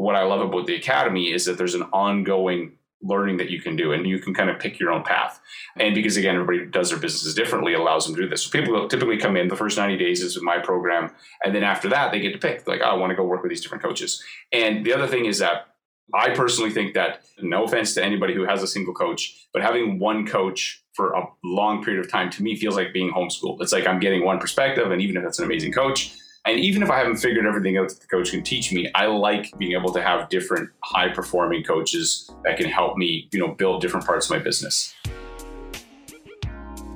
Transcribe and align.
what 0.00 0.16
I 0.16 0.22
love 0.22 0.40
about 0.40 0.66
the 0.66 0.76
academy 0.76 1.30
is 1.30 1.44
that 1.44 1.58
there's 1.58 1.74
an 1.74 1.82
ongoing 1.92 2.72
learning 3.02 3.36
that 3.36 3.50
you 3.50 3.60
can 3.60 3.76
do 3.76 3.92
and 3.92 4.06
you 4.06 4.18
can 4.18 4.32
kind 4.32 4.48
of 4.48 4.58
pick 4.58 4.78
your 4.78 4.92
own 4.92 5.02
path. 5.02 5.40
And 5.76 5.94
because 5.94 6.16
again 6.16 6.36
everybody 6.36 6.70
does 6.70 6.90
their 6.90 6.98
businesses 6.98 7.34
differently 7.34 7.74
it 7.74 7.80
allows 7.80 8.06
them 8.06 8.14
to 8.14 8.22
do 8.22 8.28
this. 8.28 8.42
So 8.42 8.50
people 8.50 8.88
typically 8.88 9.18
come 9.18 9.36
in 9.36 9.48
the 9.48 9.56
first 9.56 9.76
90 9.76 9.98
days 9.98 10.22
is 10.22 10.40
my 10.40 10.58
program 10.58 11.10
and 11.44 11.54
then 11.54 11.62
after 11.62 11.88
that 11.90 12.12
they 12.12 12.20
get 12.20 12.32
to 12.32 12.38
pick 12.38 12.66
like 12.66 12.80
oh, 12.82 12.90
i 12.90 12.94
want 12.94 13.10
to 13.10 13.14
go 13.14 13.24
work 13.24 13.42
with 13.42 13.50
these 13.50 13.60
different 13.60 13.84
coaches. 13.84 14.22
And 14.52 14.84
the 14.84 14.92
other 14.94 15.06
thing 15.06 15.26
is 15.26 15.38
that 15.38 15.68
i 16.14 16.30
personally 16.30 16.70
think 16.70 16.94
that 16.94 17.22
no 17.42 17.64
offense 17.64 17.94
to 17.94 18.04
anybody 18.04 18.34
who 18.34 18.44
has 18.46 18.62
a 18.62 18.66
single 18.66 18.94
coach 18.94 19.48
but 19.52 19.62
having 19.62 19.98
one 19.98 20.26
coach 20.26 20.82
for 20.94 21.12
a 21.12 21.22
long 21.44 21.84
period 21.84 22.04
of 22.04 22.10
time 22.10 22.30
to 22.30 22.42
me 22.42 22.56
feels 22.56 22.76
like 22.76 22.92
being 22.92 23.12
homeschooled. 23.12 23.58
It's 23.60 23.72
like 23.72 23.86
i'm 23.86 24.00
getting 24.00 24.24
one 24.24 24.38
perspective 24.38 24.90
and 24.90 25.00
even 25.02 25.16
if 25.18 25.22
that's 25.24 25.38
an 25.38 25.44
amazing 25.44 25.72
coach 25.72 26.16
and 26.50 26.58
even 26.58 26.82
if 26.82 26.90
I 26.90 26.98
haven't 26.98 27.18
figured 27.18 27.46
everything 27.46 27.78
out 27.78 27.88
that 27.88 28.00
the 28.00 28.08
coach 28.08 28.32
can 28.32 28.42
teach 28.42 28.72
me, 28.72 28.90
I 28.94 29.06
like 29.06 29.56
being 29.56 29.72
able 29.72 29.92
to 29.92 30.02
have 30.02 30.28
different 30.28 30.68
high 30.82 31.08
performing 31.08 31.62
coaches 31.62 32.28
that 32.42 32.56
can 32.56 32.66
help 32.66 32.96
me, 32.96 33.28
you 33.30 33.38
know, 33.38 33.54
build 33.54 33.80
different 33.80 34.04
parts 34.04 34.28
of 34.28 34.36
my 34.36 34.42
business. 34.42 34.92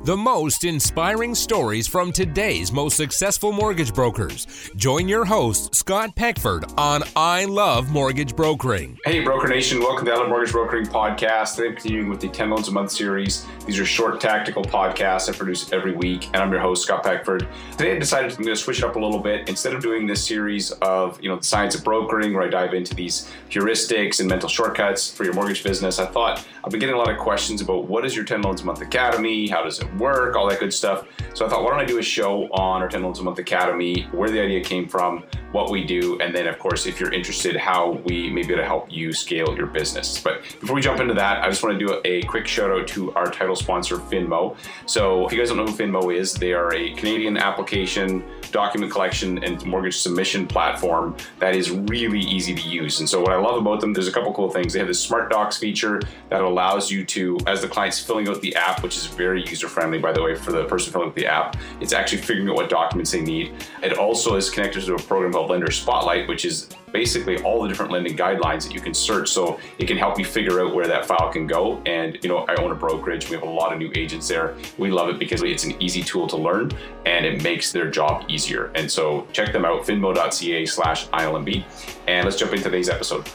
The 0.04 0.16
most 0.16 0.64
inspiring 0.64 1.34
stories 1.34 1.86
from 1.86 2.12
today's 2.12 2.70
most 2.72 2.94
successful 2.94 3.52
mortgage 3.52 3.94
brokers. 3.94 4.70
Join 4.76 5.08
your 5.08 5.24
host, 5.24 5.74
Scott 5.74 6.14
Peckford, 6.14 6.66
on 6.76 7.04
I 7.16 7.46
Love 7.46 7.90
Mortgage 7.90 8.36
Brokering. 8.36 8.98
Hey, 9.06 9.20
Broker 9.20 9.48
Nation, 9.48 9.78
welcome 9.78 10.04
to 10.04 10.10
the 10.10 10.16
I 10.16 10.20
Love 10.20 10.28
Mortgage 10.28 10.52
Brokering 10.52 10.84
podcast. 10.86 11.56
Today 11.56 11.68
I'm 11.68 11.74
continuing 11.76 12.10
with 12.10 12.20
the 12.20 12.28
10 12.28 12.50
Loans 12.50 12.68
a 12.68 12.72
Month 12.72 12.90
series. 12.90 13.46
These 13.66 13.78
are 13.78 13.86
short 13.86 14.20
tactical 14.20 14.62
podcasts 14.62 15.26
I 15.26 15.32
produce 15.32 15.72
every 15.72 15.92
week, 15.92 16.26
and 16.34 16.36
I'm 16.36 16.52
your 16.52 16.60
host, 16.60 16.82
Scott 16.82 17.02
Peckford. 17.02 17.48
Today 17.78 17.96
I 17.96 17.98
decided 17.98 18.30
I'm 18.32 18.44
going 18.44 18.54
to 18.54 18.56
switch 18.56 18.80
it 18.80 18.84
up 18.84 18.96
a 18.96 18.98
little 18.98 19.20
bit. 19.20 19.48
Instead 19.48 19.72
of 19.72 19.82
doing 19.82 20.06
this 20.06 20.22
series 20.22 20.70
of, 20.82 21.18
you 21.22 21.30
know, 21.30 21.36
the 21.36 21.44
science 21.44 21.74
of 21.74 21.82
brokering, 21.82 22.34
where 22.34 22.42
I 22.42 22.48
dive 22.48 22.74
into 22.74 22.94
these 22.94 23.32
heuristics 23.48 24.20
and 24.20 24.28
mental 24.28 24.50
shortcuts 24.50 25.10
for 25.10 25.24
your 25.24 25.32
mortgage 25.32 25.64
business, 25.64 25.98
I 25.98 26.04
thought 26.04 26.46
I've 26.62 26.70
been 26.72 26.78
getting 26.78 26.94
a 26.94 26.98
lot 26.98 27.08
of 27.08 27.16
questions 27.16 27.62
about 27.62 27.86
what 27.86 28.04
is 28.04 28.14
your 28.14 28.26
10 28.26 28.42
Loans 28.42 28.60
a 28.60 28.66
Month 28.66 28.82
Academy? 28.82 29.48
How 29.48 29.64
does 29.64 29.80
it 29.80 29.96
work, 29.96 30.36
all 30.36 30.46
that 30.50 30.60
good 30.60 30.74
stuff. 30.74 31.06
So 31.32 31.46
I 31.46 31.48
thought, 31.48 31.64
why 31.64 31.70
don't 31.70 31.80
I 31.80 31.86
do 31.86 31.98
a 31.98 32.02
show 32.02 32.52
on 32.52 32.82
our 32.82 32.88
10 32.88 33.02
Loans 33.02 33.18
a 33.20 33.22
Month 33.22 33.38
Academy, 33.38 34.02
where 34.12 34.28
the 34.28 34.42
idea 34.42 34.60
came 34.60 34.86
from, 34.86 35.24
what 35.54 35.70
we 35.70 35.84
do, 35.84 36.18
and 36.18 36.34
then, 36.34 36.48
of 36.48 36.58
course, 36.58 36.84
if 36.84 36.98
you're 36.98 37.12
interested, 37.12 37.54
how 37.54 37.92
we 38.06 38.28
may 38.28 38.42
be 38.42 38.52
able 38.52 38.56
to 38.56 38.66
help 38.66 38.90
you 38.90 39.12
scale 39.12 39.56
your 39.56 39.68
business. 39.68 40.20
But 40.20 40.42
before 40.60 40.74
we 40.74 40.82
jump 40.82 40.98
into 40.98 41.14
that, 41.14 41.44
I 41.44 41.48
just 41.48 41.62
want 41.62 41.78
to 41.78 41.86
do 41.86 42.00
a 42.04 42.22
quick 42.22 42.48
shout 42.48 42.72
out 42.72 42.88
to 42.88 43.14
our 43.14 43.30
title 43.30 43.54
sponsor, 43.54 43.98
Finmo. 43.98 44.56
So 44.86 45.24
if 45.24 45.32
you 45.32 45.38
guys 45.38 45.50
don't 45.50 45.58
know 45.58 45.66
who 45.66 45.72
Finmo 45.72 46.12
is, 46.12 46.34
they 46.34 46.54
are 46.54 46.74
a 46.74 46.92
Canadian 46.94 47.36
application, 47.36 48.24
document 48.50 48.90
collection, 48.90 49.44
and 49.44 49.64
mortgage 49.64 49.98
submission 49.98 50.48
platform 50.48 51.16
that 51.38 51.54
is 51.54 51.70
really 51.70 52.20
easy 52.20 52.52
to 52.52 52.68
use. 52.68 52.98
And 52.98 53.08
so 53.08 53.20
what 53.20 53.30
I 53.32 53.36
love 53.36 53.56
about 53.56 53.80
them, 53.80 53.92
there's 53.92 54.08
a 54.08 54.12
couple 54.12 54.34
cool 54.34 54.50
things. 54.50 54.72
They 54.72 54.80
have 54.80 54.88
this 54.88 55.00
Smart 55.00 55.30
Docs 55.30 55.58
feature 55.58 56.02
that 56.30 56.42
allows 56.42 56.90
you 56.90 57.04
to, 57.04 57.38
as 57.46 57.60
the 57.60 57.68
client's 57.68 58.00
filling 58.00 58.28
out 58.28 58.40
the 58.40 58.56
app, 58.56 58.82
which 58.82 58.96
is 58.96 59.06
very 59.06 59.44
user 59.46 59.68
friendly, 59.68 60.00
by 60.00 60.10
the 60.10 60.20
way, 60.20 60.34
for 60.34 60.50
the 60.50 60.64
person 60.64 60.92
filling 60.92 61.10
out 61.10 61.14
the 61.14 61.26
app, 61.26 61.56
it's 61.80 61.92
actually 61.92 62.18
figuring 62.18 62.48
out 62.48 62.56
what 62.56 62.68
documents 62.68 63.12
they 63.12 63.20
need. 63.20 63.52
It 63.84 63.98
also 63.98 64.34
is 64.34 64.50
connected 64.50 64.84
to 64.86 64.96
a 64.96 64.98
program 64.98 65.32
called 65.32 65.43
Lender 65.48 65.70
Spotlight, 65.70 66.28
which 66.28 66.44
is 66.44 66.68
basically 66.92 67.42
all 67.42 67.62
the 67.62 67.68
different 67.68 67.90
lending 67.90 68.16
guidelines 68.16 68.64
that 68.64 68.72
you 68.72 68.80
can 68.80 68.94
search. 68.94 69.28
So 69.28 69.58
it 69.78 69.86
can 69.86 69.96
help 69.96 70.18
you 70.18 70.24
figure 70.24 70.60
out 70.60 70.74
where 70.74 70.86
that 70.86 71.06
file 71.06 71.30
can 71.32 71.46
go. 71.46 71.82
And, 71.86 72.18
you 72.22 72.28
know, 72.28 72.38
I 72.48 72.54
own 72.56 72.70
a 72.70 72.74
brokerage. 72.74 73.28
We 73.28 73.36
have 73.36 73.42
a 73.42 73.50
lot 73.50 73.72
of 73.72 73.78
new 73.78 73.90
agents 73.94 74.28
there. 74.28 74.54
We 74.78 74.90
love 74.90 75.08
it 75.08 75.18
because 75.18 75.42
it's 75.42 75.64
an 75.64 75.80
easy 75.82 76.02
tool 76.02 76.26
to 76.28 76.36
learn 76.36 76.70
and 77.04 77.26
it 77.26 77.42
makes 77.42 77.72
their 77.72 77.90
job 77.90 78.24
easier. 78.28 78.70
And 78.74 78.90
so 78.90 79.26
check 79.32 79.52
them 79.52 79.64
out, 79.64 79.82
finmo.ca 79.82 80.66
slash 80.66 81.08
ILMB. 81.08 81.64
And 82.06 82.24
let's 82.24 82.38
jump 82.38 82.52
into 82.52 82.64
today's 82.64 82.88
episode. 82.88 83.28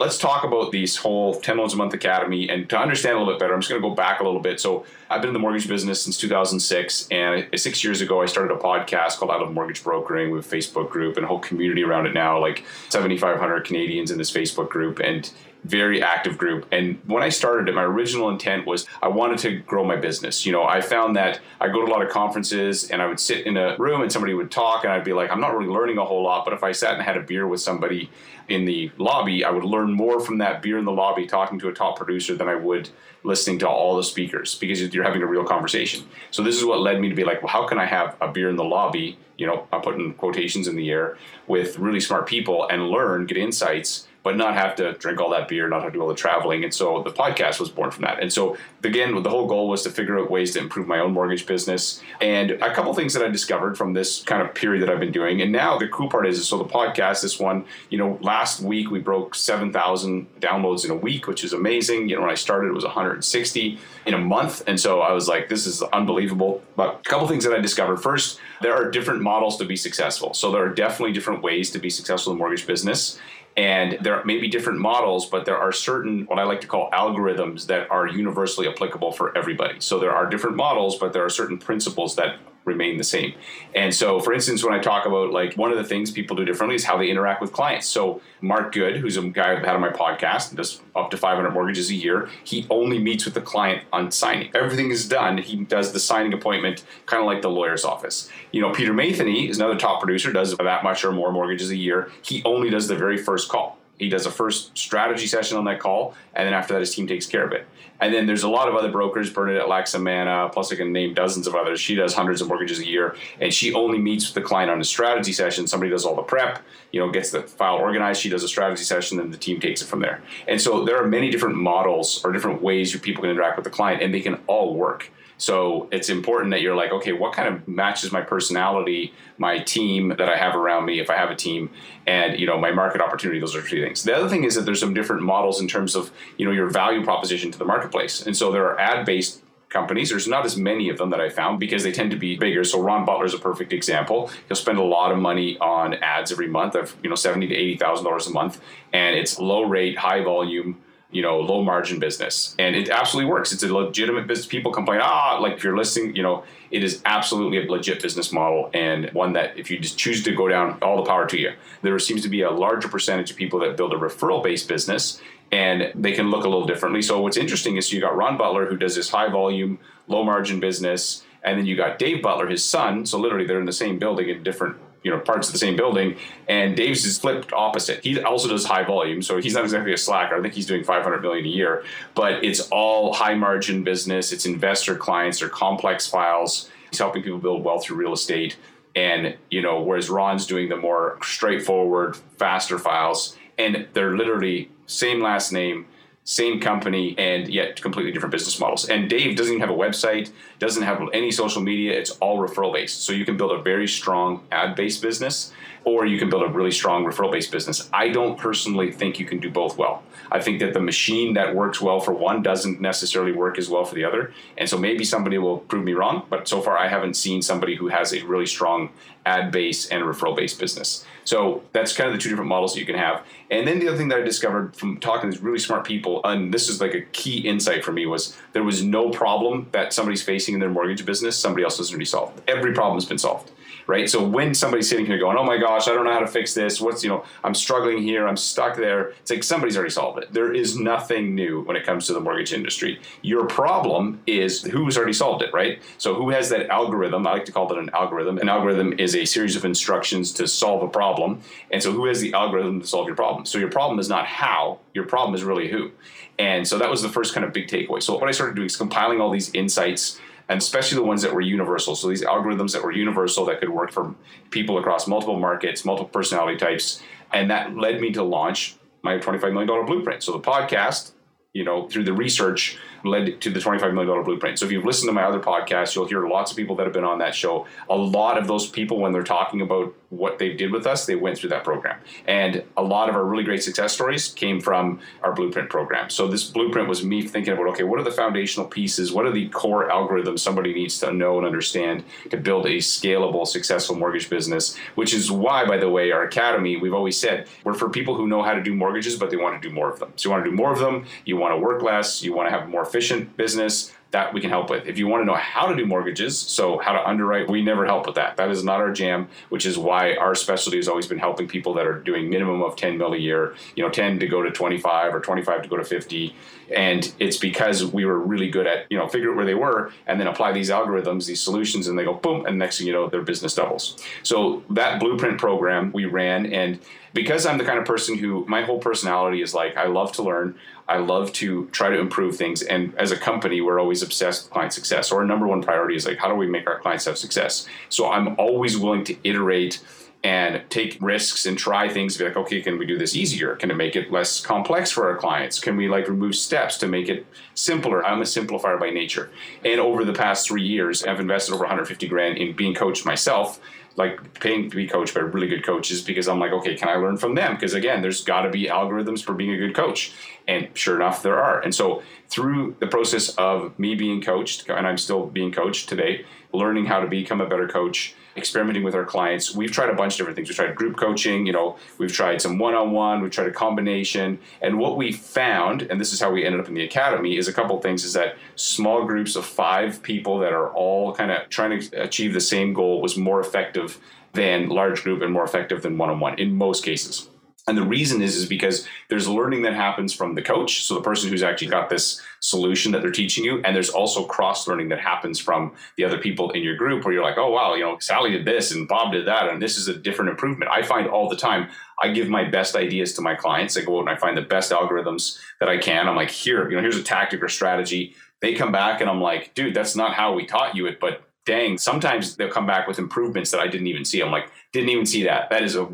let's 0.00 0.16
talk 0.16 0.44
about 0.44 0.70
these 0.70 0.96
whole 0.96 1.34
10 1.34 1.56
loans 1.56 1.74
a 1.74 1.76
month 1.76 1.92
academy 1.92 2.48
and 2.48 2.68
to 2.70 2.78
understand 2.78 3.16
a 3.16 3.18
little 3.18 3.34
bit 3.34 3.40
better 3.40 3.52
i'm 3.52 3.60
just 3.60 3.68
going 3.68 3.82
to 3.82 3.88
go 3.88 3.94
back 3.94 4.20
a 4.20 4.24
little 4.24 4.40
bit 4.40 4.60
so 4.60 4.84
i've 5.10 5.20
been 5.20 5.28
in 5.28 5.34
the 5.34 5.40
mortgage 5.40 5.68
business 5.68 6.02
since 6.02 6.18
2006 6.18 7.08
and 7.10 7.48
six 7.56 7.82
years 7.82 8.00
ago 8.00 8.22
i 8.22 8.26
started 8.26 8.54
a 8.54 8.58
podcast 8.58 9.18
called 9.18 9.30
I 9.30 9.36
Love 9.36 9.52
mortgage 9.52 9.82
brokering 9.82 10.30
with 10.30 10.46
a 10.46 10.56
facebook 10.56 10.90
group 10.90 11.16
and 11.16 11.24
a 11.24 11.28
whole 11.28 11.40
community 11.40 11.82
around 11.82 12.06
it 12.06 12.14
now 12.14 12.40
like 12.40 12.64
7500 12.88 13.64
canadians 13.64 14.10
in 14.10 14.18
this 14.18 14.30
facebook 14.30 14.68
group 14.68 15.00
and 15.00 15.30
very 15.64 16.02
active 16.02 16.38
group. 16.38 16.66
And 16.72 17.00
when 17.06 17.22
I 17.22 17.28
started 17.28 17.68
it, 17.68 17.74
my 17.74 17.82
original 17.82 18.28
intent 18.30 18.66
was 18.66 18.86
I 19.02 19.08
wanted 19.08 19.38
to 19.40 19.58
grow 19.58 19.84
my 19.84 19.96
business. 19.96 20.46
You 20.46 20.52
know, 20.52 20.64
I 20.64 20.80
found 20.80 21.16
that 21.16 21.40
I 21.60 21.68
go 21.68 21.84
to 21.84 21.90
a 21.90 21.92
lot 21.92 22.02
of 22.02 22.10
conferences 22.10 22.90
and 22.90 23.02
I 23.02 23.06
would 23.06 23.20
sit 23.20 23.46
in 23.46 23.56
a 23.56 23.76
room 23.76 24.02
and 24.02 24.10
somebody 24.10 24.34
would 24.34 24.50
talk 24.50 24.84
and 24.84 24.92
I'd 24.92 25.04
be 25.04 25.12
like, 25.12 25.30
I'm 25.30 25.40
not 25.40 25.56
really 25.56 25.70
learning 25.70 25.98
a 25.98 26.04
whole 26.04 26.22
lot. 26.22 26.44
But 26.44 26.54
if 26.54 26.62
I 26.62 26.72
sat 26.72 26.94
and 26.94 27.02
had 27.02 27.16
a 27.16 27.22
beer 27.22 27.46
with 27.46 27.60
somebody 27.60 28.10
in 28.48 28.64
the 28.64 28.90
lobby, 28.98 29.44
I 29.44 29.50
would 29.50 29.64
learn 29.64 29.92
more 29.92 30.20
from 30.20 30.38
that 30.38 30.62
beer 30.62 30.78
in 30.78 30.84
the 30.84 30.92
lobby 30.92 31.26
talking 31.26 31.58
to 31.60 31.68
a 31.68 31.72
top 31.72 31.96
producer 31.96 32.34
than 32.34 32.48
I 32.48 32.54
would 32.54 32.88
listening 33.24 33.58
to 33.58 33.68
all 33.68 33.96
the 33.96 34.04
speakers 34.04 34.54
because 34.54 34.80
you're 34.98 35.06
having 35.06 35.22
a 35.22 35.26
real 35.26 35.44
conversation. 35.44 36.04
So 36.32 36.42
this 36.42 36.56
is 36.56 36.64
what 36.64 36.80
led 36.80 37.00
me 37.00 37.08
to 37.08 37.14
be 37.14 37.22
like, 37.22 37.40
well, 37.40 37.52
how 37.52 37.68
can 37.68 37.78
I 37.78 37.86
have 37.86 38.16
a 38.20 38.26
beer 38.26 38.50
in 38.50 38.56
the 38.56 38.64
lobby? 38.64 39.16
You 39.36 39.46
know, 39.46 39.68
I'm 39.72 39.80
putting 39.80 40.12
quotations 40.14 40.66
in 40.66 40.74
the 40.74 40.90
air 40.90 41.16
with 41.46 41.78
really 41.78 42.00
smart 42.00 42.26
people 42.26 42.66
and 42.68 42.88
learn, 42.88 43.26
get 43.26 43.36
insights 43.36 44.07
but 44.28 44.36
not 44.36 44.52
have 44.52 44.76
to 44.76 44.92
drink 44.98 45.18
all 45.22 45.30
that 45.30 45.48
beer, 45.48 45.66
not 45.70 45.82
have 45.82 45.90
to 45.90 45.96
do 45.96 46.02
all 46.02 46.08
the 46.08 46.14
traveling. 46.14 46.62
And 46.62 46.74
so 46.74 47.02
the 47.02 47.10
podcast 47.10 47.58
was 47.58 47.70
born 47.70 47.90
from 47.90 48.02
that. 48.02 48.20
And 48.20 48.30
so 48.30 48.58
again, 48.84 49.22
the 49.22 49.30
whole 49.30 49.46
goal 49.46 49.70
was 49.70 49.82
to 49.84 49.90
figure 49.90 50.18
out 50.18 50.30
ways 50.30 50.52
to 50.52 50.58
improve 50.58 50.86
my 50.86 50.98
own 50.98 51.14
mortgage 51.14 51.46
business. 51.46 52.02
And 52.20 52.50
a 52.50 52.74
couple 52.74 52.92
things 52.92 53.14
that 53.14 53.24
I 53.24 53.30
discovered 53.30 53.78
from 53.78 53.94
this 53.94 54.20
kind 54.24 54.42
of 54.42 54.54
period 54.54 54.82
that 54.82 54.90
I've 54.90 55.00
been 55.00 55.12
doing. 55.12 55.40
And 55.40 55.50
now 55.50 55.78
the 55.78 55.88
cool 55.88 56.10
part 56.10 56.26
is, 56.26 56.46
so 56.46 56.58
the 56.58 56.66
podcast, 56.66 57.22
this 57.22 57.40
one, 57.40 57.64
you 57.88 57.96
know, 57.96 58.18
last 58.20 58.60
week 58.60 58.90
we 58.90 58.98
broke 58.98 59.34
7,000 59.34 60.26
downloads 60.40 60.84
in 60.84 60.90
a 60.90 60.96
week, 60.96 61.26
which 61.26 61.42
is 61.42 61.54
amazing. 61.54 62.10
You 62.10 62.16
know, 62.16 62.20
when 62.20 62.30
I 62.30 62.34
started, 62.34 62.68
it 62.68 62.74
was 62.74 62.84
160 62.84 63.78
in 64.04 64.12
a 64.12 64.18
month. 64.18 64.62
And 64.66 64.78
so 64.78 65.00
I 65.00 65.12
was 65.12 65.26
like, 65.26 65.48
this 65.48 65.66
is 65.66 65.82
unbelievable. 65.82 66.62
But 66.76 67.00
a 67.06 67.08
couple 67.08 67.26
things 67.28 67.44
that 67.44 67.54
I 67.54 67.60
discovered. 67.60 67.96
First, 67.96 68.40
there 68.60 68.74
are 68.74 68.90
different 68.90 69.22
models 69.22 69.56
to 69.56 69.64
be 69.64 69.76
successful. 69.76 70.34
So 70.34 70.52
there 70.52 70.62
are 70.62 70.74
definitely 70.74 71.14
different 71.14 71.42
ways 71.42 71.70
to 71.70 71.78
be 71.78 71.88
successful 71.88 72.32
in 72.32 72.38
the 72.38 72.40
mortgage 72.40 72.66
business. 72.66 73.18
And 73.58 73.98
there 74.00 74.24
may 74.24 74.38
be 74.38 74.46
different 74.46 74.78
models, 74.78 75.26
but 75.26 75.44
there 75.44 75.58
are 75.58 75.72
certain, 75.72 76.26
what 76.26 76.38
I 76.38 76.44
like 76.44 76.60
to 76.60 76.68
call 76.68 76.88
algorithms, 76.92 77.66
that 77.66 77.90
are 77.90 78.06
universally 78.06 78.68
applicable 78.68 79.10
for 79.10 79.36
everybody. 79.36 79.80
So 79.80 79.98
there 79.98 80.12
are 80.12 80.30
different 80.30 80.54
models, 80.54 80.96
but 80.96 81.12
there 81.12 81.24
are 81.24 81.28
certain 81.28 81.58
principles 81.58 82.14
that 82.14 82.36
remain 82.68 82.98
the 82.98 83.04
same. 83.04 83.34
And 83.74 83.92
so, 83.92 84.20
for 84.20 84.32
instance, 84.32 84.62
when 84.62 84.72
I 84.72 84.78
talk 84.78 85.06
about 85.06 85.32
like 85.32 85.54
one 85.54 85.72
of 85.72 85.78
the 85.78 85.84
things 85.84 86.10
people 86.10 86.36
do 86.36 86.44
differently 86.44 86.76
is 86.76 86.84
how 86.84 86.96
they 86.96 87.10
interact 87.10 87.40
with 87.40 87.52
clients. 87.52 87.88
So, 87.88 88.20
Mark 88.40 88.72
Good, 88.72 88.98
who's 88.98 89.16
a 89.16 89.22
guy 89.22 89.56
I've 89.56 89.64
had 89.64 89.74
on 89.74 89.80
my 89.80 89.90
podcast, 89.90 90.54
does 90.54 90.80
up 90.94 91.10
to 91.10 91.16
500 91.16 91.50
mortgages 91.50 91.90
a 91.90 91.94
year. 91.94 92.28
He 92.44 92.66
only 92.70 92.98
meets 92.98 93.24
with 93.24 93.34
the 93.34 93.40
client 93.40 93.84
on 93.92 94.10
signing. 94.10 94.50
Everything 94.54 94.90
is 94.90 95.08
done. 95.08 95.38
He 95.38 95.56
does 95.56 95.92
the 95.92 96.00
signing 96.00 96.32
appointment, 96.32 96.84
kind 97.06 97.20
of 97.20 97.26
like 97.26 97.42
the 97.42 97.50
lawyer's 97.50 97.84
office. 97.84 98.30
You 98.52 98.60
know, 98.60 98.72
Peter 98.72 98.92
Matheny 98.92 99.48
is 99.48 99.58
another 99.58 99.76
top 99.76 100.00
producer, 100.00 100.32
does 100.32 100.56
that 100.56 100.84
much 100.84 101.04
or 101.04 101.12
more 101.12 101.32
mortgages 101.32 101.70
a 101.70 101.76
year. 101.76 102.10
He 102.22 102.42
only 102.44 102.70
does 102.70 102.88
the 102.88 102.96
very 102.96 103.16
first 103.16 103.48
call. 103.48 103.77
He 103.98 104.08
does 104.08 104.26
a 104.26 104.30
first 104.30 104.76
strategy 104.78 105.26
session 105.26 105.58
on 105.58 105.64
that 105.64 105.80
call, 105.80 106.14
and 106.34 106.46
then 106.46 106.54
after 106.54 106.74
that, 106.74 106.80
his 106.80 106.94
team 106.94 107.06
takes 107.06 107.26
care 107.26 107.44
of 107.44 107.52
it. 107.52 107.66
And 108.00 108.14
then 108.14 108.26
there's 108.26 108.44
a 108.44 108.48
lot 108.48 108.68
of 108.68 108.76
other 108.76 108.92
brokers, 108.92 109.28
Bernadette 109.28 109.66
Laxamana, 109.66 110.52
plus 110.52 110.72
I 110.72 110.76
can 110.76 110.92
name 110.92 111.14
dozens 111.14 111.48
of 111.48 111.56
others. 111.56 111.80
She 111.80 111.96
does 111.96 112.14
hundreds 112.14 112.40
of 112.40 112.46
mortgages 112.46 112.78
a 112.78 112.86
year, 112.86 113.16
and 113.40 113.52
she 113.52 113.74
only 113.74 113.98
meets 113.98 114.26
with 114.26 114.34
the 114.34 114.48
client 114.48 114.70
on 114.70 114.80
a 114.80 114.84
strategy 114.84 115.32
session. 115.32 115.66
Somebody 115.66 115.90
does 115.90 116.04
all 116.04 116.14
the 116.14 116.22
prep, 116.22 116.62
you 116.92 117.00
know, 117.00 117.10
gets 117.10 117.30
the 117.30 117.42
file 117.42 117.76
organized. 117.76 118.20
She 118.20 118.28
does 118.28 118.44
a 118.44 118.48
strategy 118.48 118.84
session, 118.84 119.18
and 119.18 119.34
the 119.34 119.38
team 119.38 119.58
takes 119.58 119.82
it 119.82 119.86
from 119.86 120.00
there. 120.00 120.22
And 120.46 120.60
so 120.60 120.84
there 120.84 121.02
are 121.02 121.08
many 121.08 121.28
different 121.30 121.56
models 121.56 122.24
or 122.24 122.30
different 122.30 122.62
ways 122.62 122.96
people 123.00 123.22
can 123.22 123.30
interact 123.32 123.56
with 123.56 123.64
the 123.64 123.70
client, 123.70 124.00
and 124.00 124.14
they 124.14 124.20
can 124.20 124.40
all 124.46 124.74
work. 124.74 125.10
So 125.38 125.88
it's 125.92 126.08
important 126.08 126.50
that 126.50 126.60
you're 126.60 126.74
like, 126.74 126.90
okay, 126.90 127.12
what 127.12 127.32
kind 127.32 127.48
of 127.48 127.66
matches 127.66 128.12
my 128.12 128.20
personality, 128.20 129.14
my 129.38 129.60
team 129.60 130.08
that 130.18 130.28
I 130.28 130.36
have 130.36 130.56
around 130.56 130.84
me, 130.84 130.98
if 130.98 131.08
I 131.10 131.16
have 131.16 131.30
a 131.30 131.36
team, 131.36 131.70
and 132.06 132.38
you 132.38 132.46
know 132.46 132.58
my 132.58 132.72
market 132.72 133.00
opportunity. 133.00 133.40
Those 133.40 133.54
are 133.54 133.62
three 133.62 133.82
things. 133.82 134.02
The 134.02 134.16
other 134.16 134.28
thing 134.28 134.44
is 134.44 134.56
that 134.56 134.62
there's 134.62 134.80
some 134.80 134.94
different 134.94 135.22
models 135.22 135.60
in 135.60 135.68
terms 135.68 135.94
of 135.94 136.10
you 136.36 136.44
know 136.44 136.52
your 136.52 136.68
value 136.68 137.04
proposition 137.04 137.50
to 137.52 137.58
the 137.58 137.64
marketplace, 137.64 138.26
and 138.26 138.36
so 138.36 138.50
there 138.50 138.64
are 138.64 138.78
ad-based 138.78 139.42
companies. 139.68 140.10
There's 140.10 140.26
not 140.26 140.44
as 140.44 140.56
many 140.56 140.88
of 140.88 140.98
them 140.98 141.10
that 141.10 141.20
I 141.20 141.28
found 141.28 141.60
because 141.60 141.82
they 141.82 141.92
tend 141.92 142.10
to 142.10 142.16
be 142.16 142.36
bigger. 142.36 142.64
So 142.64 142.80
Ron 142.82 143.04
Butler 143.04 143.26
is 143.26 143.34
a 143.34 143.38
perfect 143.38 143.72
example. 143.72 144.30
He'll 144.48 144.56
spend 144.56 144.78
a 144.78 144.82
lot 144.82 145.12
of 145.12 145.18
money 145.18 145.58
on 145.58 145.94
ads 145.94 146.32
every 146.32 146.48
month 146.48 146.74
of 146.74 146.96
you 147.02 147.10
know 147.10 147.16
seventy 147.16 147.46
to 147.46 147.54
eighty 147.54 147.76
thousand 147.76 148.04
dollars 148.04 148.26
a 148.26 148.30
month, 148.30 148.60
and 148.92 149.16
it's 149.16 149.38
low 149.38 149.62
rate, 149.62 149.98
high 149.98 150.24
volume 150.24 150.80
you 151.10 151.22
know, 151.22 151.40
low 151.40 151.62
margin 151.62 151.98
business. 151.98 152.54
And 152.58 152.76
it 152.76 152.90
absolutely 152.90 153.30
works. 153.30 153.52
It's 153.52 153.62
a 153.62 153.72
legitimate 153.72 154.26
business. 154.26 154.46
People 154.46 154.72
complain, 154.72 155.00
ah, 155.02 155.38
like 155.40 155.54
if 155.54 155.64
you're 155.64 155.76
listing, 155.76 156.14
you 156.14 156.22
know, 156.22 156.44
it 156.70 156.84
is 156.84 157.00
absolutely 157.06 157.64
a 157.64 157.70
legit 157.70 158.02
business 158.02 158.30
model 158.30 158.70
and 158.74 159.10
one 159.12 159.32
that 159.32 159.58
if 159.58 159.70
you 159.70 159.78
just 159.78 159.98
choose 159.98 160.22
to 160.24 160.34
go 160.34 160.48
down, 160.48 160.78
all 160.82 160.96
the 160.96 161.08
power 161.08 161.26
to 161.26 161.38
you. 161.38 161.52
There 161.80 161.98
seems 161.98 162.22
to 162.22 162.28
be 162.28 162.42
a 162.42 162.50
larger 162.50 162.88
percentage 162.88 163.30
of 163.30 163.36
people 163.36 163.60
that 163.60 163.76
build 163.76 163.94
a 163.94 163.96
referral 163.96 164.42
based 164.42 164.68
business 164.68 165.20
and 165.50 165.90
they 165.94 166.12
can 166.12 166.30
look 166.30 166.44
a 166.44 166.48
little 166.48 166.66
differently. 166.66 167.00
So 167.00 167.22
what's 167.22 167.38
interesting 167.38 167.78
is 167.78 167.90
you 167.90 168.02
got 168.02 168.14
Ron 168.14 168.36
Butler 168.36 168.66
who 168.66 168.76
does 168.76 168.94
this 168.94 169.08
high 169.08 169.30
volume, 169.30 169.78
low 170.08 170.24
margin 170.24 170.60
business. 170.60 171.24
And 171.42 171.58
then 171.58 171.64
you 171.64 171.76
got 171.76 171.98
Dave 171.98 172.22
Butler, 172.22 172.48
his 172.48 172.62
son. 172.62 173.06
So 173.06 173.18
literally 173.18 173.46
they're 173.46 173.60
in 173.60 173.64
the 173.64 173.72
same 173.72 173.98
building 173.98 174.28
in 174.28 174.42
different 174.42 174.76
you 175.08 175.14
know 175.14 175.20
parts 175.20 175.48
of 175.48 175.54
the 175.54 175.58
same 175.58 175.74
building. 175.74 176.16
And 176.48 176.76
Dave's 176.76 177.06
is 177.06 177.18
flipped 177.18 177.50
opposite. 177.54 178.04
He 178.04 178.20
also 178.20 178.46
does 178.46 178.66
high 178.66 178.84
volume, 178.84 179.22
so 179.22 179.38
he's 179.38 179.54
not 179.54 179.64
exactly 179.64 179.94
a 179.94 179.96
slacker. 179.96 180.36
I 180.36 180.42
think 180.42 180.52
he's 180.52 180.66
doing 180.66 180.84
500 180.84 181.22
million 181.22 181.46
a 181.46 181.48
year, 181.48 181.82
but 182.14 182.44
it's 182.44 182.68
all 182.68 183.14
high 183.14 183.34
margin 183.34 183.84
business. 183.84 184.32
It's 184.32 184.44
investor 184.44 184.96
clients 184.96 185.40
or 185.40 185.48
complex 185.48 186.06
files. 186.06 186.68
He's 186.90 186.98
helping 186.98 187.22
people 187.22 187.38
build 187.38 187.64
wealth 187.64 187.84
through 187.84 187.96
real 187.96 188.12
estate. 188.12 188.58
And 188.94 189.34
you 189.50 189.62
know, 189.62 189.80
whereas 189.80 190.10
Ron's 190.10 190.46
doing 190.46 190.68
the 190.68 190.76
more 190.76 191.18
straightforward, 191.22 192.18
faster 192.36 192.78
files, 192.78 193.34
and 193.56 193.88
they're 193.94 194.14
literally 194.14 194.70
same 194.86 195.22
last 195.22 195.52
name 195.52 195.86
same 196.28 196.60
company 196.60 197.14
and 197.16 197.48
yet 197.48 197.80
completely 197.80 198.12
different 198.12 198.32
business 198.32 198.60
models. 198.60 198.86
And 198.86 199.08
Dave 199.08 199.34
doesn't 199.34 199.54
even 199.54 199.66
have 199.66 199.74
a 199.74 199.78
website, 199.78 200.30
doesn't 200.58 200.82
have 200.82 201.00
any 201.12 201.30
social 201.30 201.62
media. 201.62 201.98
It's 201.98 202.10
all 202.12 202.38
referral 202.38 202.72
based. 202.72 203.02
So 203.02 203.12
you 203.12 203.24
can 203.24 203.36
build 203.36 203.52
a 203.52 203.62
very 203.62 203.86
strong 203.86 204.42
ad 204.50 204.74
based 204.74 205.02
business 205.02 205.52
or 205.84 206.04
you 206.04 206.18
can 206.18 206.28
build 206.28 206.42
a 206.42 206.48
really 206.48 206.70
strong 206.70 207.04
referral 207.04 207.32
based 207.32 207.50
business. 207.50 207.88
I 207.92 208.08
don't 208.08 208.38
personally 208.38 208.92
think 208.92 209.18
you 209.18 209.26
can 209.26 209.38
do 209.38 209.50
both 209.50 209.78
well. 209.78 210.02
I 210.30 210.40
think 210.40 210.60
that 210.60 210.74
the 210.74 210.80
machine 210.80 211.34
that 211.34 211.54
works 211.54 211.80
well 211.80 212.00
for 212.00 212.12
one 212.12 212.42
doesn't 212.42 212.80
necessarily 212.80 213.32
work 213.32 213.58
as 213.58 213.68
well 213.70 213.84
for 213.84 213.94
the 213.94 214.04
other. 214.04 214.34
And 214.58 214.68
so 214.68 214.76
maybe 214.76 215.04
somebody 215.04 215.38
will 215.38 215.58
prove 215.58 215.84
me 215.84 215.94
wrong, 215.94 216.26
but 216.28 216.46
so 216.46 216.60
far 216.60 216.76
I 216.76 216.88
haven't 216.88 217.14
seen 217.14 217.40
somebody 217.40 217.76
who 217.76 217.88
has 217.88 218.12
a 218.12 218.22
really 218.26 218.46
strong 218.46 218.90
ad 219.24 219.50
based 219.50 219.90
and 219.92 220.04
referral 220.04 220.36
based 220.36 220.58
business. 220.58 221.04
So 221.24 221.62
that's 221.72 221.94
kind 221.94 222.08
of 222.08 222.16
the 222.16 222.20
two 222.20 222.30
different 222.30 222.48
models 222.48 222.74
that 222.74 222.80
you 222.80 222.86
can 222.86 222.96
have. 222.96 223.22
And 223.50 223.66
then 223.66 223.78
the 223.78 223.88
other 223.88 223.96
thing 223.96 224.08
that 224.08 224.18
I 224.18 224.22
discovered 224.22 224.74
from 224.74 224.98
talking 224.98 225.30
to 225.30 225.36
these 225.36 225.42
really 225.42 225.58
smart 225.58 225.84
people, 225.84 226.22
and 226.24 226.52
this 226.52 226.68
is 226.68 226.80
like 226.80 226.94
a 226.94 227.02
key 227.02 227.38
insight 227.40 227.84
for 227.84 227.92
me, 227.92 228.06
was 228.06 228.36
there 228.58 228.64
was 228.64 228.82
no 228.82 229.08
problem 229.08 229.68
that 229.70 229.92
somebody's 229.92 230.20
facing 230.20 230.52
in 230.52 230.58
their 230.58 230.68
mortgage 230.68 231.06
business 231.06 231.36
somebody 231.36 231.62
else 231.62 231.78
has 231.78 231.90
already 231.90 232.04
solved. 232.04 232.40
Every 232.48 232.72
problem 232.72 232.96
has 232.96 233.04
been 233.04 233.16
solved 233.16 233.52
right? 233.88 234.08
So 234.08 234.22
when 234.22 234.54
somebody's 234.54 234.88
sitting 234.88 235.06
here 235.06 235.18
going, 235.18 235.36
"Oh 235.36 235.42
my 235.42 235.56
gosh, 235.56 235.88
I 235.88 235.94
don't 235.94 236.04
know 236.04 236.12
how 236.12 236.20
to 236.20 236.28
fix 236.28 236.54
this. 236.54 236.80
What's 236.80 237.02
you 237.02 237.08
know, 237.08 237.24
I'm 237.42 237.54
struggling 237.54 238.00
here. 238.00 238.28
I'm 238.28 238.36
stuck 238.36 238.76
there." 238.76 239.08
It's 239.20 239.30
like 239.30 239.42
somebody's 239.42 239.76
already 239.76 239.90
solved 239.90 240.22
it. 240.22 240.32
There 240.32 240.52
is 240.52 240.78
nothing 240.78 241.34
new 241.34 241.62
when 241.62 241.74
it 241.74 241.84
comes 241.84 242.06
to 242.06 242.12
the 242.12 242.20
mortgage 242.20 242.52
industry. 242.52 243.00
Your 243.22 243.46
problem 243.46 244.20
is 244.26 244.62
who's 244.62 244.96
already 244.96 245.14
solved 245.14 245.42
it, 245.42 245.52
right? 245.52 245.82
So 245.96 246.14
who 246.14 246.30
has 246.30 246.50
that 246.50 246.68
algorithm? 246.68 247.26
I 247.26 247.32
like 247.32 247.46
to 247.46 247.52
call 247.52 247.72
it 247.72 247.78
an 247.78 247.90
algorithm. 247.94 248.38
An 248.38 248.48
algorithm 248.48 248.92
is 248.98 249.16
a 249.16 249.24
series 249.24 249.56
of 249.56 249.64
instructions 249.64 250.32
to 250.34 250.46
solve 250.46 250.82
a 250.82 250.88
problem, 250.88 251.40
and 251.72 251.82
so 251.82 251.90
who 251.90 252.04
has 252.04 252.20
the 252.20 252.34
algorithm 252.34 252.80
to 252.82 252.86
solve 252.86 253.06
your 253.06 253.16
problem? 253.16 253.46
So 253.46 253.58
your 253.58 253.70
problem 253.70 253.98
is 253.98 254.08
not 254.08 254.26
how. 254.26 254.78
Your 254.92 255.04
problem 255.04 255.34
is 255.34 255.42
really 255.42 255.68
who. 255.68 255.90
And 256.38 256.68
so 256.68 256.78
that 256.78 256.90
was 256.90 257.02
the 257.02 257.08
first 257.08 257.34
kind 257.34 257.44
of 257.44 257.52
big 257.52 257.68
takeaway. 257.68 258.02
So 258.02 258.16
what 258.16 258.28
I 258.28 258.32
started 258.32 258.54
doing 258.54 258.66
is 258.66 258.76
compiling 258.76 259.20
all 259.20 259.30
these 259.30 259.52
insights 259.54 260.20
and 260.48 260.58
especially 260.58 260.96
the 260.96 261.04
ones 261.04 261.22
that 261.22 261.32
were 261.32 261.40
universal. 261.40 261.94
So 261.94 262.08
these 262.08 262.24
algorithms 262.24 262.72
that 262.72 262.82
were 262.82 262.92
universal 262.92 263.44
that 263.46 263.60
could 263.60 263.68
work 263.68 263.92
for 263.92 264.14
people 264.50 264.78
across 264.78 265.06
multiple 265.06 265.38
markets, 265.38 265.84
multiple 265.84 266.08
personality 266.08 266.56
types, 266.56 267.02
and 267.32 267.50
that 267.50 267.76
led 267.76 268.00
me 268.00 268.12
to 268.12 268.22
launch 268.22 268.76
my 269.02 269.18
$25 269.18 269.52
million 269.52 269.86
blueprint. 269.86 270.22
So 270.22 270.32
the 270.32 270.40
podcast, 270.40 271.12
you 271.52 271.64
know, 271.64 271.88
through 271.88 272.04
the 272.04 272.12
research 272.12 272.78
led 273.04 273.40
to 273.40 273.50
the 273.50 273.60
$25 273.60 273.94
million 273.94 274.24
blueprint. 274.24 274.58
So 274.58 274.66
if 274.66 274.72
you've 274.72 274.84
listened 274.84 275.08
to 275.08 275.12
my 275.12 275.22
other 275.22 275.40
podcasts, 275.40 275.94
you'll 275.94 276.06
hear 276.06 276.26
lots 276.26 276.50
of 276.50 276.56
people 276.56 276.76
that 276.76 276.84
have 276.84 276.92
been 276.92 277.04
on 277.04 277.18
that 277.18 277.34
show. 277.34 277.66
A 277.88 277.96
lot 277.96 278.38
of 278.38 278.46
those 278.46 278.68
people, 278.68 278.98
when 278.98 279.12
they're 279.12 279.22
talking 279.22 279.60
about 279.60 279.94
what 280.10 280.38
they 280.38 280.54
did 280.54 280.72
with 280.72 280.86
us, 280.86 281.04
they 281.04 281.14
went 281.14 281.36
through 281.36 281.50
that 281.50 281.64
program. 281.64 282.00
And 282.26 282.64
a 282.76 282.82
lot 282.82 283.08
of 283.08 283.14
our 283.14 283.24
really 283.24 283.44
great 283.44 283.62
success 283.62 283.92
stories 283.92 284.28
came 284.28 284.60
from 284.60 285.00
our 285.22 285.32
blueprint 285.32 285.68
program. 285.68 286.08
So 286.08 286.26
this 286.26 286.44
blueprint 286.44 286.88
was 286.88 287.04
me 287.04 287.22
thinking 287.22 287.52
about, 287.52 287.66
okay, 287.68 287.82
what 287.84 288.00
are 288.00 288.04
the 288.04 288.10
foundational 288.10 288.66
pieces? 288.66 289.12
What 289.12 289.26
are 289.26 289.30
the 289.32 289.48
core 289.50 289.88
algorithms 289.88 290.40
somebody 290.40 290.72
needs 290.72 290.98
to 291.00 291.12
know 291.12 291.36
and 291.36 291.46
understand 291.46 292.04
to 292.30 292.36
build 292.38 292.66
a 292.66 292.76
scalable, 292.76 293.46
successful 293.46 293.96
mortgage 293.96 294.30
business? 294.30 294.76
Which 294.94 295.12
is 295.12 295.30
why, 295.30 295.66
by 295.66 295.76
the 295.76 295.90
way, 295.90 296.10
our 296.10 296.22
academy, 296.22 296.76
we've 296.76 296.94
always 296.94 297.18
said, 297.18 297.46
we're 297.64 297.74
for 297.74 297.90
people 297.90 298.14
who 298.14 298.26
know 298.26 298.42
how 298.42 298.54
to 298.54 298.62
do 298.62 298.74
mortgages, 298.74 299.16
but 299.16 299.30
they 299.30 299.36
want 299.36 299.60
to 299.60 299.68
do 299.68 299.74
more 299.74 299.90
of 299.90 299.98
them. 299.98 300.12
So 300.16 300.28
you 300.28 300.32
want 300.32 300.44
to 300.44 300.50
do 300.50 300.56
more 300.56 300.72
of 300.72 300.78
them, 300.78 301.04
you 301.26 301.36
want 301.36 301.52
to 301.52 301.58
work 301.58 301.82
less, 301.82 302.22
you 302.22 302.32
want 302.32 302.48
to 302.48 302.58
have 302.58 302.68
more 302.68 302.86
efficient 302.88 303.36
business 303.36 303.92
that 304.10 304.32
we 304.32 304.40
can 304.40 304.48
help 304.48 304.70
with. 304.70 304.86
If 304.86 304.98
you 304.98 305.06
want 305.06 305.20
to 305.20 305.26
know 305.26 305.34
how 305.34 305.66
to 305.66 305.76
do 305.76 305.84
mortgages, 305.84 306.38
so 306.38 306.78
how 306.78 306.92
to 306.92 307.06
underwrite, 307.06 307.50
we 307.50 307.62
never 307.62 307.84
help 307.84 308.06
with 308.06 308.14
that. 308.14 308.36
That 308.38 308.50
is 308.50 308.64
not 308.64 308.80
our 308.80 308.90
jam, 308.90 309.28
which 309.50 309.66
is 309.66 309.76
why 309.76 310.14
our 310.16 310.34
specialty 310.34 310.78
has 310.78 310.88
always 310.88 311.06
been 311.06 311.18
helping 311.18 311.46
people 311.46 311.74
that 311.74 311.86
are 311.86 311.98
doing 311.98 312.30
minimum 312.30 312.62
of 312.62 312.74
10 312.74 312.96
mil 312.96 313.12
a 313.12 313.18
year, 313.18 313.54
you 313.76 313.82
know, 313.82 313.90
10 313.90 314.18
to 314.20 314.26
go 314.26 314.42
to 314.42 314.50
25 314.50 315.14
or 315.14 315.20
25 315.20 315.62
to 315.62 315.68
go 315.68 315.76
to 315.76 315.84
50. 315.84 316.34
And 316.74 317.12
it's 317.18 317.36
because 317.36 317.84
we 317.84 318.04
were 318.04 318.18
really 318.18 318.48
good 318.48 318.66
at, 318.66 318.86
you 318.90 318.96
know, 318.96 319.08
figure 319.08 319.30
out 319.30 319.36
where 319.36 319.46
they 319.46 319.54
were 319.54 319.92
and 320.06 320.18
then 320.18 320.26
apply 320.26 320.52
these 320.52 320.70
algorithms, 320.70 321.26
these 321.26 321.42
solutions, 321.42 321.86
and 321.86 321.98
they 321.98 322.04
go 322.04 322.14
boom, 322.14 322.46
and 322.46 322.58
next 322.58 322.78
thing 322.78 322.86
you 322.86 322.92
know, 322.92 323.08
their 323.08 323.22
business 323.22 323.54
doubles. 323.54 323.96
So 324.22 324.62
that 324.70 325.00
blueprint 325.00 325.38
program 325.38 325.92
we 325.92 326.06
ran 326.06 326.46
and 326.52 326.78
because 327.14 327.46
I'm 327.46 327.58
the 327.58 327.64
kind 327.64 327.78
of 327.78 327.84
person 327.84 328.18
who 328.18 328.44
my 328.46 328.62
whole 328.62 328.78
personality 328.78 329.42
is 329.42 329.54
like 329.54 329.76
I 329.76 329.86
love 329.86 330.12
to 330.12 330.22
learn, 330.22 330.54
I 330.88 330.98
love 330.98 331.32
to 331.34 331.66
try 331.66 331.90
to 331.90 331.98
improve 331.98 332.36
things, 332.36 332.62
and 332.62 332.94
as 332.96 333.10
a 333.10 333.16
company, 333.16 333.60
we're 333.60 333.80
always 333.98 334.02
obsessed 334.02 334.44
with 334.44 334.52
client 334.52 334.72
success. 334.72 335.08
So 335.08 335.16
our 335.16 335.24
number 335.24 335.46
one 335.46 335.62
priority 335.62 335.96
is 335.96 336.06
like 336.06 336.18
how 336.18 336.28
do 336.28 336.34
we 336.34 336.46
make 336.46 336.66
our 336.66 336.80
clients 336.80 337.04
have 337.06 337.18
success. 337.18 337.66
So 337.88 338.10
I'm 338.10 338.36
always 338.38 338.76
willing 338.76 339.04
to 339.04 339.16
iterate 339.24 339.80
and 340.24 340.62
take 340.68 340.98
risks 341.00 341.46
and 341.46 341.56
try 341.56 341.88
things 341.88 342.16
be 342.16 342.24
like 342.24 342.36
okay 342.36 342.60
can 342.60 342.76
we 342.76 342.84
do 342.84 342.98
this 342.98 343.14
easier 343.14 343.54
can 343.54 343.70
it 343.70 343.76
make 343.76 343.94
it 343.94 344.10
less 344.10 344.40
complex 344.40 344.90
for 344.90 345.08
our 345.08 345.16
clients 345.16 345.60
can 345.60 345.76
we 345.76 345.86
like 345.86 346.08
remove 346.08 346.34
steps 346.34 346.76
to 346.76 346.88
make 346.88 347.08
it 347.08 347.24
simpler 347.54 348.04
i'm 348.04 348.20
a 348.20 348.24
simplifier 348.24 348.80
by 348.80 348.90
nature 348.90 349.30
and 349.64 349.78
over 349.78 350.04
the 350.04 350.12
past 350.12 350.48
three 350.48 350.66
years 350.66 351.04
i've 351.04 351.20
invested 351.20 351.54
over 351.54 351.62
150 351.62 352.08
grand 352.08 352.36
in 352.36 352.52
being 352.52 352.74
coached 352.74 353.06
myself 353.06 353.60
like 353.98 354.38
paying 354.38 354.70
to 354.70 354.76
be 354.76 354.86
coached 354.86 355.14
by 355.14 355.20
really 355.20 355.48
good 355.48 355.66
coaches 355.66 356.00
because 356.00 356.28
I'm 356.28 356.38
like, 356.38 356.52
okay, 356.52 356.76
can 356.76 356.88
I 356.88 356.94
learn 356.94 357.16
from 357.16 357.34
them? 357.34 357.54
Because 357.54 357.74
again, 357.74 358.00
there's 358.00 358.22
got 358.22 358.42
to 358.42 358.50
be 358.50 358.66
algorithms 358.66 359.22
for 359.22 359.34
being 359.34 359.52
a 359.52 359.58
good 359.58 359.74
coach. 359.74 360.12
And 360.46 360.68
sure 360.74 360.94
enough, 360.94 361.22
there 361.22 361.42
are. 361.42 361.60
And 361.60 361.74
so 361.74 362.02
through 362.28 362.76
the 362.78 362.86
process 362.86 363.34
of 363.34 363.76
me 363.76 363.96
being 363.96 364.22
coached, 364.22 364.68
and 364.68 364.86
I'm 364.86 364.98
still 364.98 365.26
being 365.26 365.50
coached 365.50 365.88
today, 365.88 366.24
learning 366.52 366.86
how 366.86 367.00
to 367.00 367.08
become 367.08 367.40
a 367.40 367.48
better 367.48 367.66
coach, 367.66 368.14
experimenting 368.38 368.84
with 368.84 368.94
our 368.94 369.04
clients. 369.04 369.54
We've 369.54 369.70
tried 369.70 369.90
a 369.90 369.94
bunch 369.94 370.14
of 370.14 370.18
different 370.18 370.36
things. 370.36 370.48
We've 370.48 370.56
tried 370.56 370.74
group 370.74 370.96
coaching, 370.96 371.46
you 371.46 371.52
know, 371.52 371.76
we've 371.98 372.12
tried 372.12 372.40
some 372.40 372.58
one-on-one, 372.58 373.20
we've 373.20 373.30
tried 373.30 373.48
a 373.48 373.52
combination. 373.52 374.38
And 374.62 374.78
what 374.78 374.96
we 374.96 375.12
found, 375.12 375.82
and 375.82 376.00
this 376.00 376.12
is 376.12 376.20
how 376.20 376.30
we 376.30 376.46
ended 376.46 376.60
up 376.60 376.68
in 376.68 376.74
the 376.74 376.84
academy, 376.84 377.36
is 377.36 377.48
a 377.48 377.52
couple 377.52 377.78
things 377.80 378.04
is 378.04 378.14
that 378.14 378.36
small 378.56 379.04
groups 379.04 379.36
of 379.36 379.44
five 379.44 380.02
people 380.02 380.38
that 380.38 380.52
are 380.52 380.70
all 380.70 381.14
kind 381.14 381.30
of 381.30 381.48
trying 381.50 381.80
to 381.80 382.02
achieve 382.02 382.32
the 382.32 382.40
same 382.40 382.72
goal 382.72 383.02
was 383.02 383.16
more 383.16 383.40
effective 383.40 383.98
than 384.32 384.68
large 384.68 385.02
group 385.02 385.20
and 385.22 385.32
more 385.32 385.44
effective 385.44 385.82
than 385.82 385.98
one-on-one 385.98 386.38
in 386.38 386.54
most 386.54 386.84
cases. 386.84 387.28
And 387.68 387.76
the 387.76 387.82
reason 387.82 388.22
is 388.22 388.34
is 388.34 388.46
because 388.46 388.88
there's 389.08 389.28
learning 389.28 389.62
that 389.62 389.74
happens 389.74 390.14
from 390.14 390.34
the 390.34 390.42
coach, 390.42 390.84
so 390.84 390.94
the 390.94 391.02
person 391.02 391.28
who's 391.28 391.42
actually 391.42 391.68
got 391.68 391.90
this 391.90 392.20
solution 392.40 392.92
that 392.92 393.02
they're 393.02 393.10
teaching 393.10 393.44
you, 393.44 393.60
and 393.62 393.76
there's 393.76 393.90
also 393.90 394.24
cross 394.24 394.66
learning 394.66 394.88
that 394.88 395.00
happens 395.00 395.38
from 395.38 395.74
the 395.96 396.04
other 396.04 396.18
people 396.18 396.50
in 396.52 396.62
your 396.62 396.76
group 396.76 397.04
where 397.04 397.12
you're 397.12 397.22
like, 397.22 397.36
"Oh 397.36 397.50
wow, 397.50 397.74
you 397.74 397.84
know, 397.84 397.98
Sally 397.98 398.30
did 398.30 398.46
this 398.46 398.72
and 398.72 398.88
Bob 398.88 399.12
did 399.12 399.26
that 399.26 399.48
and 399.48 399.60
this 399.60 399.76
is 399.76 399.86
a 399.86 399.94
different 399.94 400.30
improvement." 400.30 400.70
I 400.70 400.82
find 400.82 401.06
all 401.06 401.28
the 401.28 401.36
time 401.36 401.68
I 402.00 402.08
give 402.08 402.28
my 402.28 402.44
best 402.44 402.74
ideas 402.74 403.12
to 403.14 403.22
my 403.22 403.34
clients. 403.34 403.76
I 403.76 403.82
go 403.82 403.98
out 403.98 404.00
and 404.00 404.10
I 404.10 404.16
find 404.16 404.36
the 404.36 404.42
best 404.42 404.72
algorithms 404.72 405.38
that 405.60 405.68
I 405.68 405.76
can. 405.76 406.08
I'm 406.08 406.16
like, 406.16 406.30
"Here, 406.30 406.68
you 406.70 406.76
know, 406.76 406.82
here's 406.82 406.96
a 406.96 407.02
tactic 407.02 407.42
or 407.42 407.48
strategy." 407.48 408.14
They 408.40 408.54
come 408.54 408.72
back 408.72 409.02
and 409.02 409.10
I'm 409.10 409.20
like, 409.20 409.54
"Dude, 409.54 409.74
that's 409.74 409.94
not 409.94 410.14
how 410.14 410.32
we 410.32 410.46
taught 410.46 410.74
you 410.74 410.86
it, 410.86 411.00
but 411.00 411.22
dang, 411.44 411.78
sometimes 411.78 412.36
they'll 412.36 412.50
come 412.50 412.66
back 412.66 412.86
with 412.86 412.98
improvements 412.98 413.50
that 413.50 413.60
I 413.60 413.68
didn't 413.68 413.86
even 413.86 414.04
see. 414.04 414.20
I'm 414.20 414.30
like, 414.30 414.50
didn't 414.72 414.90
even 414.90 415.06
see 415.06 415.24
that. 415.24 415.48
That 415.48 415.62
is 415.62 415.76
a 415.76 415.88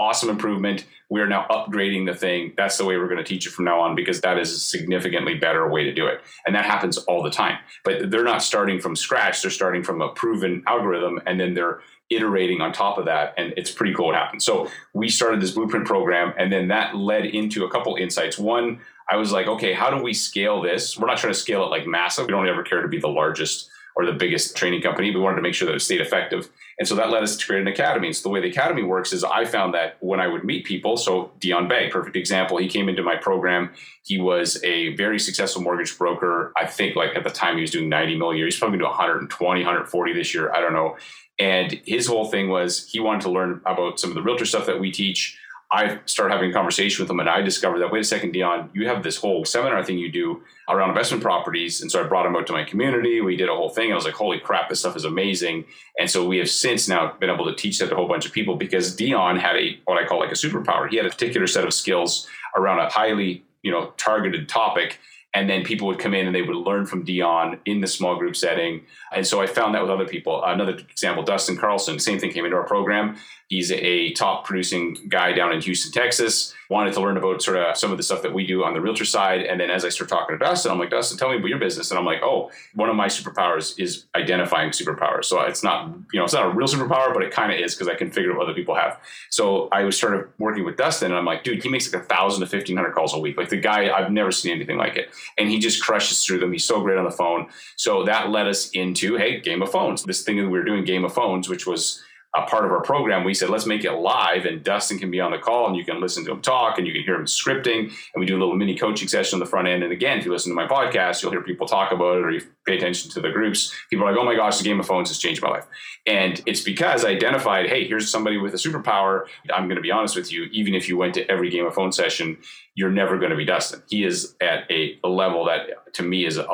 awesome 0.00 0.30
improvement. 0.30 0.86
We 1.10 1.20
are 1.20 1.28
now 1.28 1.46
upgrading 1.50 2.06
the 2.06 2.14
thing. 2.14 2.54
That's 2.56 2.78
the 2.78 2.84
way 2.84 2.96
we're 2.96 3.08
going 3.08 3.18
to 3.18 3.24
teach 3.24 3.46
it 3.46 3.50
from 3.50 3.66
now 3.66 3.80
on 3.80 3.94
because 3.94 4.20
that 4.22 4.38
is 4.38 4.52
a 4.52 4.58
significantly 4.58 5.34
better 5.34 5.68
way 5.68 5.84
to 5.84 5.92
do 5.92 6.06
it. 6.06 6.22
And 6.46 6.56
that 6.56 6.64
happens 6.64 6.96
all 6.98 7.22
the 7.22 7.30
time. 7.30 7.58
But 7.84 8.10
they're 8.10 8.24
not 8.24 8.42
starting 8.42 8.80
from 8.80 8.96
scratch. 8.96 9.42
They're 9.42 9.50
starting 9.50 9.82
from 9.82 10.00
a 10.00 10.08
proven 10.08 10.64
algorithm 10.66 11.20
and 11.26 11.38
then 11.38 11.54
they're 11.54 11.80
iterating 12.08 12.60
on 12.60 12.72
top 12.72 12.96
of 12.98 13.04
that. 13.04 13.34
And 13.36 13.52
it's 13.56 13.70
pretty 13.70 13.94
cool 13.94 14.06
what 14.06 14.14
happens. 14.16 14.44
So 14.44 14.68
we 14.94 15.10
started 15.10 15.40
this 15.40 15.50
blueprint 15.52 15.86
program 15.86 16.32
and 16.38 16.50
then 16.50 16.68
that 16.68 16.96
led 16.96 17.26
into 17.26 17.64
a 17.64 17.70
couple 17.70 17.94
insights. 17.96 18.38
One, 18.38 18.80
I 19.08 19.16
was 19.16 19.32
like, 19.32 19.46
okay, 19.46 19.74
how 19.74 19.90
do 19.90 20.02
we 20.02 20.14
scale 20.14 20.62
this? 20.62 20.96
We're 20.96 21.08
not 21.08 21.18
trying 21.18 21.34
to 21.34 21.38
scale 21.38 21.64
it 21.64 21.66
like 21.66 21.86
massive. 21.86 22.26
We 22.26 22.32
don't 22.32 22.48
ever 22.48 22.62
care 22.62 22.80
to 22.80 22.88
be 22.88 22.98
the 22.98 23.08
largest 23.08 23.68
or 23.96 24.06
the 24.06 24.12
biggest 24.12 24.56
training 24.56 24.82
company. 24.82 25.10
We 25.10 25.20
wanted 25.20 25.36
to 25.36 25.42
make 25.42 25.54
sure 25.54 25.66
that 25.66 25.74
it 25.74 25.80
stayed 25.80 26.00
effective. 26.00 26.48
And 26.78 26.88
so 26.88 26.94
that 26.94 27.10
led 27.10 27.22
us 27.22 27.36
to 27.36 27.46
create 27.46 27.60
an 27.60 27.68
academy. 27.68 28.08
And 28.08 28.16
so 28.16 28.28
the 28.28 28.32
way 28.32 28.40
the 28.40 28.48
academy 28.48 28.82
works 28.82 29.12
is 29.12 29.22
I 29.22 29.44
found 29.44 29.74
that 29.74 29.96
when 30.00 30.20
I 30.20 30.26
would 30.26 30.44
meet 30.44 30.64
people, 30.64 30.96
so 30.96 31.32
Dion 31.38 31.68
Bay, 31.68 31.90
perfect 31.90 32.16
example, 32.16 32.56
he 32.56 32.68
came 32.68 32.88
into 32.88 33.02
my 33.02 33.16
program. 33.16 33.70
He 34.04 34.20
was 34.20 34.62
a 34.64 34.94
very 34.96 35.18
successful 35.18 35.62
mortgage 35.62 35.96
broker. 35.98 36.52
I 36.56 36.66
think 36.66 36.96
like 36.96 37.16
at 37.16 37.24
the 37.24 37.30
time 37.30 37.56
he 37.56 37.60
was 37.60 37.70
doing 37.70 37.88
90 37.88 38.16
million 38.16 38.36
a 38.36 38.38
year. 38.38 38.46
He's 38.46 38.58
probably 38.58 38.78
doing 38.78 38.90
120, 38.90 39.60
140 39.60 40.12
this 40.14 40.34
year. 40.34 40.52
I 40.52 40.60
don't 40.60 40.72
know. 40.72 40.96
And 41.38 41.80
his 41.86 42.06
whole 42.06 42.26
thing 42.26 42.50
was 42.50 42.86
he 42.90 43.00
wanted 43.00 43.22
to 43.22 43.30
learn 43.30 43.62
about 43.64 43.98
some 43.98 44.10
of 44.10 44.14
the 44.14 44.22
realtor 44.22 44.44
stuff 44.44 44.66
that 44.66 44.78
we 44.78 44.90
teach 44.90 45.38
I 45.72 46.00
start 46.06 46.32
having 46.32 46.50
a 46.50 46.52
conversation 46.52 47.00
with 47.00 47.08
them 47.08 47.20
and 47.20 47.28
I 47.28 47.42
discovered 47.42 47.78
that, 47.78 47.92
wait 47.92 48.00
a 48.00 48.04
second, 48.04 48.32
Dion, 48.32 48.70
you 48.72 48.88
have 48.88 49.04
this 49.04 49.16
whole 49.16 49.44
seminar 49.44 49.84
thing 49.84 49.98
you 49.98 50.10
do 50.10 50.42
around 50.68 50.88
investment 50.88 51.22
properties. 51.22 51.80
And 51.80 51.90
so 51.90 52.02
I 52.02 52.08
brought 52.08 52.26
him 52.26 52.34
out 52.34 52.48
to 52.48 52.52
my 52.52 52.64
community. 52.64 53.20
We 53.20 53.36
did 53.36 53.48
a 53.48 53.54
whole 53.54 53.70
thing. 53.70 53.92
I 53.92 53.94
was 53.94 54.04
like, 54.04 54.14
holy 54.14 54.40
crap, 54.40 54.68
this 54.68 54.80
stuff 54.80 54.96
is 54.96 55.04
amazing. 55.04 55.64
And 55.98 56.10
so 56.10 56.26
we 56.26 56.38
have 56.38 56.50
since 56.50 56.88
now 56.88 57.14
been 57.20 57.30
able 57.30 57.46
to 57.46 57.54
teach 57.54 57.78
that 57.78 57.86
to 57.86 57.92
a 57.92 57.96
whole 57.96 58.08
bunch 58.08 58.26
of 58.26 58.32
people 58.32 58.56
because 58.56 58.96
Dion 58.96 59.38
had 59.38 59.56
a, 59.56 59.78
what 59.84 60.02
I 60.02 60.06
call 60.06 60.18
like 60.18 60.32
a 60.32 60.34
superpower. 60.34 60.88
He 60.90 60.96
had 60.96 61.06
a 61.06 61.10
particular 61.10 61.46
set 61.46 61.64
of 61.64 61.72
skills 61.72 62.26
around 62.56 62.80
a 62.80 62.88
highly, 62.88 63.44
you 63.62 63.70
know, 63.70 63.92
targeted 63.96 64.48
topic 64.48 64.98
and 65.34 65.48
then 65.48 65.62
people 65.62 65.86
would 65.86 65.98
come 65.98 66.14
in 66.14 66.26
and 66.26 66.34
they 66.34 66.42
would 66.42 66.56
learn 66.56 66.86
from 66.86 67.04
Dion 67.04 67.60
in 67.64 67.80
the 67.80 67.86
small 67.86 68.16
group 68.16 68.34
setting. 68.34 68.82
And 69.12 69.26
so 69.26 69.40
I 69.40 69.46
found 69.46 69.74
that 69.74 69.82
with 69.82 69.90
other 69.90 70.06
people. 70.06 70.42
Another 70.44 70.72
example, 70.72 71.22
Dustin 71.22 71.56
Carlson, 71.56 71.98
same 72.00 72.18
thing 72.18 72.32
came 72.32 72.44
into 72.44 72.56
our 72.56 72.66
program. 72.66 73.16
He's 73.50 73.72
a 73.72 74.12
top 74.12 74.44
producing 74.44 74.96
guy 75.08 75.32
down 75.32 75.52
in 75.52 75.60
Houston, 75.60 75.90
Texas. 75.90 76.54
Wanted 76.68 76.94
to 76.94 77.00
learn 77.00 77.16
about 77.16 77.42
sort 77.42 77.56
of 77.56 77.76
some 77.76 77.90
of 77.90 77.96
the 77.96 78.04
stuff 78.04 78.22
that 78.22 78.32
we 78.32 78.46
do 78.46 78.62
on 78.62 78.74
the 78.74 78.80
realtor 78.80 79.04
side. 79.04 79.42
And 79.42 79.60
then 79.60 79.70
as 79.72 79.84
I 79.84 79.88
start 79.88 80.08
talking 80.08 80.38
to 80.38 80.44
Dustin, 80.44 80.70
I'm 80.70 80.78
like, 80.78 80.90
Dustin, 80.90 81.18
tell 81.18 81.30
me 81.30 81.36
about 81.36 81.48
your 81.48 81.58
business. 81.58 81.90
And 81.90 81.98
I'm 81.98 82.04
like, 82.04 82.22
oh, 82.22 82.52
one 82.76 82.88
of 82.88 82.94
my 82.94 83.08
superpowers 83.08 83.76
is 83.76 84.04
identifying 84.14 84.70
superpowers. 84.70 85.24
So 85.24 85.40
it's 85.40 85.64
not, 85.64 85.88
you 86.12 86.20
know, 86.20 86.24
it's 86.24 86.32
not 86.32 86.46
a 86.46 86.50
real 86.50 86.68
superpower, 86.68 87.12
but 87.12 87.24
it 87.24 87.32
kind 87.32 87.52
of 87.52 87.58
is 87.58 87.74
because 87.74 87.88
I 87.88 87.96
can 87.96 88.12
figure 88.12 88.30
out 88.30 88.38
what 88.38 88.44
other 88.44 88.54
people 88.54 88.76
have. 88.76 89.00
So 89.30 89.68
I 89.72 89.82
was 89.82 89.96
started 89.96 90.28
working 90.38 90.64
with 90.64 90.76
Dustin 90.76 91.10
and 91.10 91.18
I'm 91.18 91.24
like, 91.24 91.42
dude, 91.42 91.60
he 91.60 91.68
makes 91.68 91.92
like 91.92 92.04
a 92.04 92.06
thousand 92.06 92.42
to 92.42 92.46
fifteen 92.46 92.76
hundred 92.76 92.92
calls 92.92 93.14
a 93.14 93.18
week. 93.18 93.36
Like 93.36 93.48
the 93.48 93.56
guy, 93.56 93.90
I've 93.92 94.12
never 94.12 94.30
seen 94.30 94.54
anything 94.54 94.76
like 94.76 94.94
it. 94.94 95.10
And 95.38 95.50
he 95.50 95.58
just 95.58 95.82
crushes 95.82 96.24
through 96.24 96.38
them. 96.38 96.52
He's 96.52 96.64
so 96.64 96.80
great 96.80 96.98
on 96.98 97.04
the 97.04 97.10
phone. 97.10 97.48
So 97.74 98.04
that 98.04 98.30
led 98.30 98.46
us 98.46 98.70
into, 98.70 99.16
hey, 99.16 99.40
Game 99.40 99.60
of 99.60 99.72
Phones. 99.72 100.04
This 100.04 100.22
thing 100.22 100.36
that 100.36 100.44
we 100.44 100.56
were 100.56 100.64
doing, 100.64 100.84
Game 100.84 101.04
of 101.04 101.12
Phones, 101.12 101.48
which 101.48 101.66
was 101.66 102.00
a 102.34 102.42
part 102.42 102.64
of 102.64 102.70
our 102.70 102.80
program, 102.80 103.24
we 103.24 103.34
said, 103.34 103.50
let's 103.50 103.66
make 103.66 103.84
it 103.84 103.92
live 103.92 104.44
and 104.44 104.62
Dustin 104.62 104.98
can 104.98 105.10
be 105.10 105.18
on 105.18 105.32
the 105.32 105.38
call 105.38 105.66
and 105.66 105.76
you 105.76 105.84
can 105.84 106.00
listen 106.00 106.24
to 106.24 106.30
him 106.30 106.40
talk 106.40 106.78
and 106.78 106.86
you 106.86 106.92
can 106.92 107.02
hear 107.02 107.16
him 107.16 107.24
scripting. 107.24 107.86
And 107.88 108.20
we 108.20 108.26
do 108.26 108.36
a 108.36 108.38
little 108.38 108.54
mini 108.54 108.76
coaching 108.76 109.08
session 109.08 109.36
on 109.36 109.40
the 109.40 109.46
front 109.46 109.66
end. 109.66 109.82
And 109.82 109.92
again, 109.92 110.18
if 110.18 110.24
you 110.24 110.30
listen 110.30 110.50
to 110.50 110.54
my 110.54 110.68
podcast, 110.68 111.22
you'll 111.22 111.32
hear 111.32 111.42
people 111.42 111.66
talk 111.66 111.90
about 111.90 112.18
it 112.18 112.24
or 112.24 112.30
you 112.30 112.40
pay 112.66 112.76
attention 112.76 113.10
to 113.12 113.20
the 113.20 113.30
groups. 113.30 113.74
People 113.90 114.06
are 114.06 114.12
like, 114.12 114.20
oh 114.20 114.24
my 114.24 114.36
gosh, 114.36 114.58
the 114.58 114.64
game 114.64 114.78
of 114.78 114.86
phones 114.86 115.08
has 115.08 115.18
changed 115.18 115.42
my 115.42 115.48
life. 115.48 115.66
And 116.06 116.40
it's 116.46 116.60
because 116.60 117.04
I 117.04 117.10
identified, 117.10 117.68
hey, 117.68 117.86
here's 117.86 118.08
somebody 118.08 118.36
with 118.36 118.54
a 118.54 118.58
superpower. 118.58 119.24
I'm 119.52 119.64
going 119.64 119.76
to 119.76 119.82
be 119.82 119.90
honest 119.90 120.14
with 120.14 120.30
you, 120.30 120.44
even 120.52 120.74
if 120.74 120.88
you 120.88 120.96
went 120.96 121.14
to 121.14 121.28
every 121.28 121.50
game 121.50 121.66
of 121.66 121.74
phone 121.74 121.90
session, 121.90 122.38
you're 122.76 122.90
never 122.90 123.18
going 123.18 123.30
to 123.30 123.36
be 123.36 123.44
Dustin. 123.44 123.82
He 123.88 124.04
is 124.04 124.36
at 124.40 124.70
a, 124.70 124.98
level 125.02 125.44
that 125.46 125.92
to 125.94 126.04
me 126.04 126.24
is 126.24 126.38
uh, 126.38 126.44